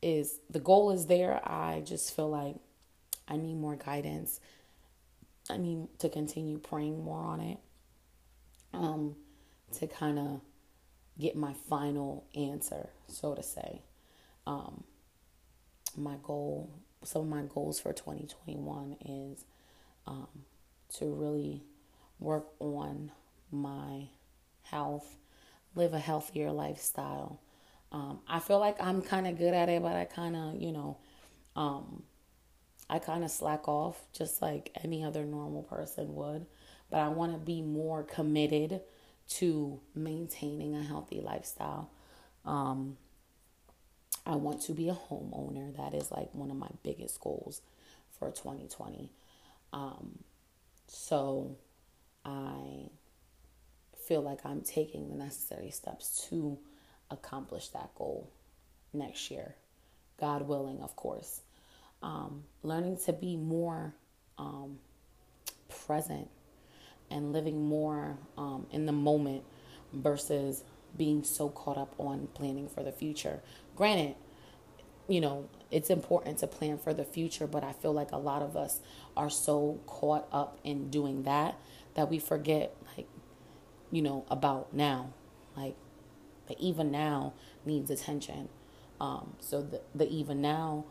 is 0.00 0.38
the 0.48 0.60
goal 0.60 0.90
is 0.92 1.06
there. 1.06 1.40
I 1.44 1.82
just 1.84 2.14
feel 2.14 2.30
like 2.30 2.56
I 3.26 3.36
need 3.36 3.56
more 3.56 3.76
guidance. 3.76 4.40
I 5.50 5.56
need 5.56 5.88
to 5.98 6.08
continue 6.08 6.58
praying 6.58 7.04
more 7.04 7.20
on 7.20 7.40
it. 7.40 7.58
Um, 8.72 9.16
to 9.78 9.86
kind 9.86 10.18
of 10.18 10.40
get 11.20 11.36
my 11.36 11.52
final 11.68 12.24
answer, 12.34 12.90
so 13.08 13.34
to 13.34 13.42
say. 13.42 13.82
Um, 14.46 14.84
my 15.96 16.16
goal, 16.22 16.70
some 17.02 17.22
of 17.22 17.28
my 17.28 17.42
goals 17.42 17.80
for 17.80 17.92
2021 17.92 18.96
is 19.04 19.44
um, 20.06 20.28
to 20.96 21.06
really 21.06 21.62
work 22.20 22.46
on 22.60 23.12
my 23.50 24.08
health, 24.62 25.16
live 25.74 25.92
a 25.92 25.98
healthier 25.98 26.50
lifestyle. 26.50 27.40
Um, 27.90 28.20
I 28.28 28.38
feel 28.38 28.58
like 28.58 28.76
I'm 28.80 29.02
kind 29.02 29.26
of 29.26 29.38
good 29.38 29.54
at 29.54 29.68
it, 29.68 29.82
but 29.82 29.96
I 29.96 30.04
kind 30.04 30.36
of, 30.36 30.60
you 30.60 30.72
know, 30.72 30.98
um, 31.56 32.02
I 32.90 32.98
kind 32.98 33.24
of 33.24 33.30
slack 33.30 33.68
off 33.68 34.00
just 34.12 34.40
like 34.40 34.70
any 34.82 35.04
other 35.04 35.24
normal 35.24 35.62
person 35.62 36.14
would. 36.14 36.46
But 36.90 37.00
I 37.00 37.08
want 37.08 37.32
to 37.32 37.38
be 37.38 37.60
more 37.60 38.02
committed 38.02 38.80
to 39.28 39.80
maintaining 39.94 40.74
a 40.74 40.82
healthy 40.82 41.20
lifestyle. 41.20 41.90
Um, 42.44 42.96
I 44.26 44.36
want 44.36 44.62
to 44.62 44.72
be 44.72 44.88
a 44.88 44.94
homeowner. 44.94 45.76
That 45.76 45.94
is 45.94 46.10
like 46.10 46.34
one 46.34 46.50
of 46.50 46.56
my 46.56 46.70
biggest 46.82 47.20
goals 47.20 47.60
for 48.18 48.30
2020. 48.30 49.10
Um, 49.72 50.18
so 50.86 51.56
I 52.24 52.90
feel 54.06 54.22
like 54.22 54.40
I'm 54.44 54.62
taking 54.62 55.08
the 55.08 55.14
necessary 55.14 55.70
steps 55.70 56.26
to 56.30 56.58
accomplish 57.10 57.68
that 57.68 57.94
goal 57.94 58.30
next 58.92 59.30
year. 59.30 59.54
God 60.18 60.48
willing, 60.48 60.80
of 60.80 60.96
course. 60.96 61.42
Um, 62.02 62.44
learning 62.62 62.98
to 63.06 63.12
be 63.12 63.36
more 63.36 63.94
um, 64.38 64.78
present 65.86 66.28
and 67.10 67.32
living 67.32 67.66
more 67.68 68.18
um, 68.36 68.66
in 68.70 68.86
the 68.86 68.92
moment 68.92 69.42
versus 69.92 70.64
being 70.96 71.22
so 71.22 71.48
caught 71.48 71.78
up 71.78 71.94
on 71.98 72.28
planning 72.34 72.68
for 72.68 72.82
the 72.82 72.92
future. 72.92 73.40
Granted, 73.76 74.14
you 75.08 75.20
know, 75.20 75.48
it's 75.70 75.90
important 75.90 76.38
to 76.38 76.46
plan 76.46 76.78
for 76.78 76.92
the 76.92 77.04
future, 77.04 77.46
but 77.46 77.64
I 77.64 77.72
feel 77.72 77.92
like 77.92 78.12
a 78.12 78.18
lot 78.18 78.42
of 78.42 78.56
us 78.56 78.80
are 79.16 79.30
so 79.30 79.80
caught 79.86 80.28
up 80.32 80.58
in 80.64 80.90
doing 80.90 81.22
that 81.22 81.56
that 81.94 82.10
we 82.10 82.18
forget, 82.18 82.74
like, 82.96 83.06
you 83.90 84.02
know, 84.02 84.24
about 84.30 84.74
now. 84.74 85.12
Like, 85.56 85.76
the 86.46 86.56
even 86.58 86.90
now 86.90 87.34
needs 87.64 87.90
attention. 87.90 88.48
Um, 89.00 89.34
so 89.40 89.62
the, 89.62 89.80
the 89.94 90.08
even 90.08 90.40
now 90.40 90.84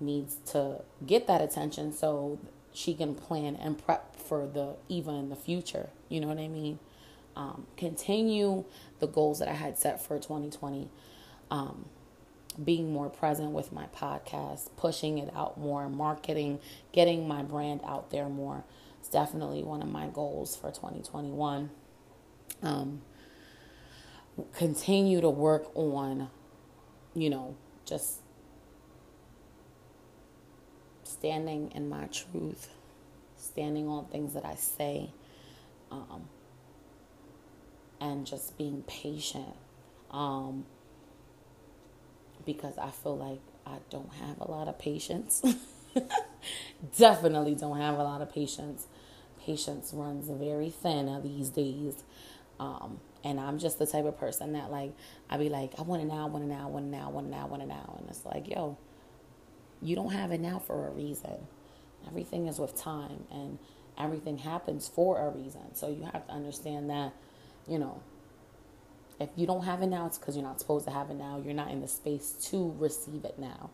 needs 0.00 0.36
to 0.46 0.82
get 1.06 1.26
that 1.28 1.40
attention 1.40 1.92
so 1.92 2.38
she 2.72 2.94
can 2.94 3.14
plan 3.14 3.56
and 3.56 3.78
prep 3.78 4.16
for 4.16 4.46
the 4.46 4.76
even 4.88 5.14
in 5.14 5.28
the 5.28 5.36
future. 5.36 5.90
You 6.08 6.20
know 6.20 6.28
what 6.28 6.38
I 6.38 6.48
mean? 6.48 6.78
Um, 7.36 7.66
continue 7.76 8.64
the 8.98 9.06
goals 9.06 9.38
that 9.38 9.48
I 9.48 9.54
had 9.54 9.78
set 9.78 10.04
for 10.04 10.18
2020. 10.18 10.88
Um, 11.50 11.86
being 12.62 12.92
more 12.92 13.08
present 13.08 13.52
with 13.52 13.72
my 13.72 13.86
podcast, 13.96 14.68
pushing 14.76 15.18
it 15.18 15.32
out 15.34 15.58
more, 15.58 15.88
marketing, 15.88 16.60
getting 16.92 17.26
my 17.26 17.42
brand 17.42 17.80
out 17.84 18.10
there 18.10 18.28
more. 18.28 18.64
It's 19.00 19.08
definitely 19.08 19.62
one 19.62 19.82
of 19.82 19.88
my 19.88 20.06
goals 20.08 20.54
for 20.54 20.70
2021. 20.70 21.70
Um, 22.62 23.00
continue 24.54 25.20
to 25.20 25.30
work 25.30 25.70
on, 25.74 26.28
you 27.14 27.30
know, 27.30 27.56
just 27.84 28.21
standing 31.22 31.70
in 31.72 31.88
my 31.88 32.04
truth, 32.06 32.68
standing 33.36 33.86
on 33.86 34.04
things 34.06 34.34
that 34.34 34.44
I 34.44 34.56
say, 34.56 35.08
um, 35.92 36.24
and 38.00 38.26
just 38.26 38.58
being 38.58 38.82
patient. 38.88 39.54
Um, 40.10 40.64
because 42.44 42.76
I 42.76 42.90
feel 42.90 43.16
like 43.16 43.38
I 43.64 43.76
don't 43.88 44.12
have 44.14 44.40
a 44.40 44.50
lot 44.50 44.66
of 44.66 44.80
patience. 44.80 45.44
Definitely 46.98 47.54
don't 47.54 47.78
have 47.78 47.98
a 47.98 48.02
lot 48.02 48.20
of 48.20 48.34
patience. 48.34 48.88
Patience 49.46 49.92
runs 49.94 50.28
very 50.28 50.70
thin 50.70 51.20
these 51.22 51.50
days. 51.50 52.02
Um, 52.58 52.98
and 53.22 53.38
I'm 53.38 53.60
just 53.60 53.78
the 53.78 53.86
type 53.86 54.06
of 54.06 54.18
person 54.18 54.54
that 54.54 54.72
like 54.72 54.92
I'd 55.30 55.38
be 55.38 55.50
like, 55.50 55.74
I 55.78 55.82
want 55.82 56.02
it 56.02 56.06
now, 56.06 56.26
I 56.26 56.30
want 56.30 56.42
it 56.42 56.48
now, 56.48 56.64
I 56.64 56.70
want 56.70 56.86
it 56.86 56.90
now, 56.90 57.06
I 57.06 57.10
want 57.10 57.26
it 57.28 57.30
now, 57.30 57.44
I 57.46 57.48
want 57.48 57.62
it 57.62 57.68
now. 57.68 57.94
And 58.00 58.08
it's 58.08 58.26
like, 58.26 58.48
yo, 58.48 58.76
you 59.82 59.96
don't 59.96 60.12
have 60.12 60.32
it 60.32 60.40
now 60.40 60.58
for 60.58 60.88
a 60.88 60.90
reason. 60.90 61.46
Everything 62.06 62.46
is 62.46 62.58
with 62.58 62.76
time 62.76 63.24
and 63.30 63.58
everything 63.98 64.38
happens 64.38 64.88
for 64.88 65.18
a 65.18 65.30
reason. 65.30 65.74
So 65.74 65.88
you 65.88 66.04
have 66.04 66.26
to 66.26 66.32
understand 66.32 66.90
that, 66.90 67.12
you 67.68 67.78
know, 67.78 68.00
if 69.20 69.28
you 69.36 69.46
don't 69.46 69.64
have 69.64 69.82
it 69.82 69.86
now, 69.86 70.06
it's 70.06 70.18
because 70.18 70.36
you're 70.36 70.44
not 70.44 70.60
supposed 70.60 70.86
to 70.86 70.90
have 70.92 71.10
it 71.10 71.14
now. 71.14 71.40
You're 71.44 71.54
not 71.54 71.70
in 71.70 71.80
the 71.80 71.88
space 71.88 72.32
to 72.50 72.74
receive 72.78 73.24
it 73.24 73.38
now. 73.38 73.70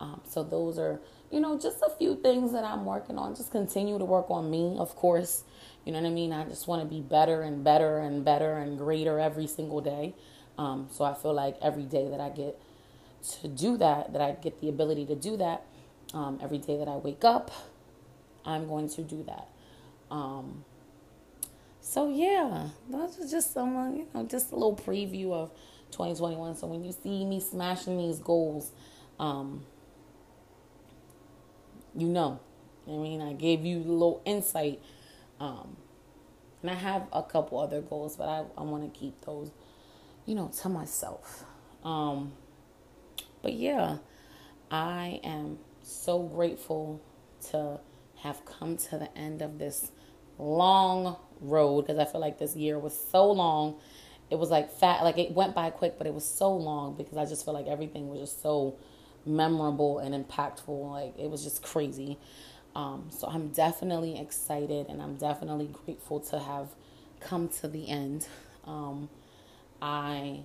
Um, 0.00 0.20
so 0.28 0.42
those 0.42 0.78
are, 0.78 1.00
you 1.30 1.40
know, 1.40 1.58
just 1.58 1.82
a 1.82 1.90
few 1.90 2.16
things 2.16 2.52
that 2.52 2.64
I'm 2.64 2.84
working 2.84 3.18
on. 3.18 3.34
Just 3.34 3.50
continue 3.50 3.98
to 3.98 4.04
work 4.04 4.30
on 4.30 4.50
me, 4.50 4.76
of 4.78 4.94
course. 4.96 5.44
You 5.84 5.92
know 5.92 6.00
what 6.00 6.08
I 6.08 6.12
mean? 6.12 6.32
I 6.32 6.44
just 6.44 6.68
want 6.68 6.82
to 6.82 6.88
be 6.88 7.00
better 7.00 7.42
and 7.42 7.64
better 7.64 7.98
and 7.98 8.24
better 8.24 8.58
and 8.58 8.78
greater 8.78 9.18
every 9.18 9.46
single 9.46 9.80
day. 9.80 10.14
Um, 10.56 10.88
so 10.90 11.04
I 11.04 11.14
feel 11.14 11.32
like 11.32 11.56
every 11.62 11.84
day 11.84 12.08
that 12.08 12.20
I 12.20 12.30
get 12.30 12.60
to 13.40 13.48
do 13.48 13.76
that, 13.76 14.12
that 14.12 14.22
I 14.22 14.32
get 14.32 14.60
the 14.60 14.68
ability 14.68 15.06
to 15.06 15.14
do 15.14 15.36
that, 15.36 15.62
um, 16.14 16.38
every 16.42 16.58
day 16.58 16.76
that 16.78 16.88
I 16.88 16.96
wake 16.96 17.24
up, 17.24 17.50
I'm 18.44 18.66
going 18.66 18.88
to 18.90 19.02
do 19.02 19.24
that. 19.24 19.48
Um, 20.10 20.64
so 21.80 22.10
yeah, 22.10 22.68
that 22.90 23.18
was 23.18 23.30
just 23.30 23.52
some, 23.52 23.96
you 23.96 24.06
know, 24.14 24.24
just 24.24 24.52
a 24.52 24.54
little 24.54 24.76
preview 24.76 25.32
of 25.32 25.50
2021. 25.90 26.56
So 26.56 26.66
when 26.66 26.84
you 26.84 26.92
see 26.92 27.24
me 27.24 27.40
smashing 27.40 27.98
these 27.98 28.18
goals, 28.18 28.72
um, 29.18 29.64
you 31.96 32.08
know, 32.08 32.40
I 32.86 32.92
mean, 32.92 33.20
I 33.20 33.32
gave 33.32 33.64
you 33.64 33.78
a 33.78 33.80
little 33.80 34.22
insight. 34.24 34.80
Um, 35.40 35.76
and 36.62 36.70
I 36.70 36.74
have 36.74 37.06
a 37.12 37.22
couple 37.22 37.58
other 37.58 37.80
goals, 37.80 38.16
but 38.16 38.28
I, 38.28 38.44
I 38.56 38.62
want 38.62 38.92
to 38.92 38.98
keep 38.98 39.20
those, 39.24 39.50
you 40.26 40.34
know, 40.34 40.50
to 40.62 40.68
myself. 40.68 41.44
Um, 41.84 42.32
but 43.42 43.52
yeah, 43.52 43.98
I 44.70 45.20
am 45.24 45.58
so 45.82 46.22
grateful 46.22 47.00
to 47.50 47.80
have 48.16 48.44
come 48.44 48.76
to 48.76 48.98
the 48.98 49.16
end 49.16 49.42
of 49.42 49.58
this 49.58 49.92
long 50.38 51.16
road 51.40 51.82
because 51.82 51.98
I 51.98 52.04
feel 52.04 52.20
like 52.20 52.38
this 52.38 52.56
year 52.56 52.78
was 52.78 52.98
so 52.98 53.30
long. 53.30 53.76
It 54.30 54.38
was 54.38 54.50
like 54.50 54.70
fat, 54.70 55.02
like 55.02 55.18
it 55.18 55.32
went 55.32 55.54
by 55.54 55.70
quick, 55.70 55.96
but 55.98 56.06
it 56.06 56.14
was 56.14 56.26
so 56.26 56.54
long 56.54 56.94
because 56.96 57.16
I 57.16 57.24
just 57.24 57.44
feel 57.44 57.54
like 57.54 57.66
everything 57.66 58.08
was 58.08 58.20
just 58.20 58.42
so 58.42 58.76
memorable 59.24 59.98
and 59.98 60.14
impactful. 60.14 60.90
Like 60.90 61.18
it 61.18 61.30
was 61.30 61.42
just 61.42 61.62
crazy. 61.62 62.18
Um, 62.74 63.06
so 63.10 63.26
I'm 63.28 63.48
definitely 63.48 64.18
excited 64.20 64.86
and 64.88 65.00
I'm 65.00 65.16
definitely 65.16 65.70
grateful 65.84 66.20
to 66.20 66.38
have 66.38 66.68
come 67.20 67.48
to 67.60 67.68
the 67.68 67.88
end. 67.88 68.26
Um, 68.64 69.08
I 69.80 70.40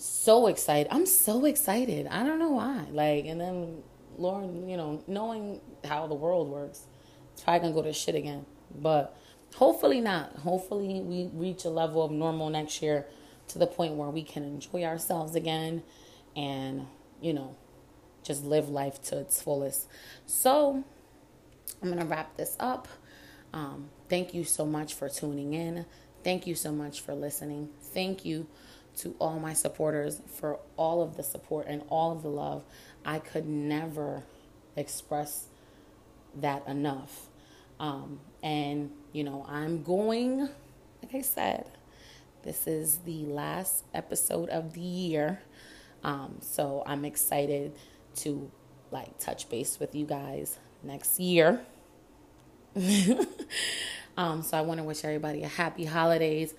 so 0.00 0.46
excited. 0.46 0.88
I'm 0.90 1.06
so 1.06 1.44
excited. 1.44 2.06
I 2.06 2.22
don't 2.24 2.38
know 2.38 2.50
why. 2.50 2.86
Like, 2.90 3.26
and 3.26 3.40
then 3.40 3.82
Lord, 4.16 4.68
you 4.68 4.76
know, 4.76 5.02
knowing 5.06 5.60
how 5.84 6.06
the 6.06 6.14
world 6.14 6.48
works, 6.48 6.86
it's 7.32 7.42
probably 7.42 7.60
gonna 7.60 7.74
go 7.74 7.82
to 7.82 7.92
shit 7.92 8.14
again. 8.14 8.46
But 8.74 9.16
hopefully 9.56 10.00
not. 10.00 10.36
Hopefully 10.36 11.00
we 11.00 11.30
reach 11.32 11.64
a 11.64 11.70
level 11.70 12.02
of 12.02 12.10
normal 12.10 12.50
next 12.50 12.82
year 12.82 13.06
to 13.48 13.58
the 13.58 13.66
point 13.66 13.94
where 13.94 14.10
we 14.10 14.22
can 14.22 14.44
enjoy 14.44 14.84
ourselves 14.84 15.34
again 15.34 15.82
and, 16.36 16.86
you 17.20 17.32
know, 17.32 17.56
just 18.22 18.44
live 18.44 18.68
life 18.68 19.02
to 19.02 19.18
its 19.18 19.42
fullest. 19.42 19.88
So 20.26 20.84
I'm 21.82 21.88
gonna 21.88 22.04
wrap 22.04 22.36
this 22.36 22.56
up. 22.60 22.88
Um, 23.52 23.90
thank 24.08 24.32
you 24.32 24.44
so 24.44 24.64
much 24.64 24.94
for 24.94 25.08
tuning 25.08 25.54
in. 25.54 25.86
Thank 26.22 26.46
you 26.46 26.54
so 26.54 26.72
much 26.72 27.00
for 27.00 27.14
listening. 27.14 27.70
Thank 27.80 28.24
you 28.24 28.46
to 29.00 29.14
all 29.18 29.38
my 29.38 29.52
supporters 29.52 30.20
for 30.26 30.58
all 30.76 31.02
of 31.02 31.16
the 31.16 31.22
support 31.22 31.66
and 31.68 31.82
all 31.88 32.12
of 32.12 32.22
the 32.22 32.28
love. 32.28 32.64
I 33.04 33.18
could 33.18 33.46
never 33.46 34.24
express 34.76 35.46
that 36.34 36.66
enough. 36.66 37.26
Um, 37.78 38.20
and, 38.42 38.90
you 39.12 39.24
know, 39.24 39.46
I'm 39.48 39.82
going, 39.82 40.40
like 41.02 41.14
I 41.14 41.22
said, 41.22 41.66
this 42.42 42.66
is 42.66 42.98
the 43.04 43.24
last 43.26 43.84
episode 43.94 44.48
of 44.48 44.74
the 44.74 44.80
year. 44.80 45.42
Um, 46.04 46.36
so 46.40 46.82
I'm 46.86 47.04
excited 47.04 47.72
to 48.16 48.50
like 48.90 49.18
touch 49.18 49.48
base 49.48 49.78
with 49.78 49.94
you 49.94 50.04
guys 50.04 50.58
next 50.82 51.20
year. 51.20 51.60
um, 54.16 54.42
so 54.42 54.56
I 54.56 54.60
want 54.62 54.78
to 54.78 54.84
wish 54.84 55.04
everybody 55.04 55.42
a 55.42 55.48
happy 55.48 55.84
holidays, 55.84 56.54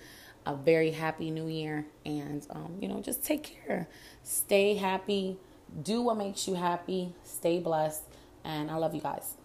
a 0.46 0.54
very 0.54 0.90
happy 0.90 1.30
new 1.30 1.48
year, 1.48 1.86
and 2.04 2.46
um, 2.50 2.76
you 2.80 2.88
know, 2.88 3.00
just 3.00 3.24
take 3.24 3.58
care. 3.66 3.88
Stay 4.22 4.74
happy. 4.74 5.36
Do 5.82 6.02
what 6.02 6.16
makes 6.16 6.46
you 6.46 6.54
happy. 6.54 7.14
Stay 7.24 7.58
blessed. 7.58 8.02
And 8.44 8.70
I 8.70 8.76
love 8.76 8.94
you 8.94 9.00
guys. 9.00 9.36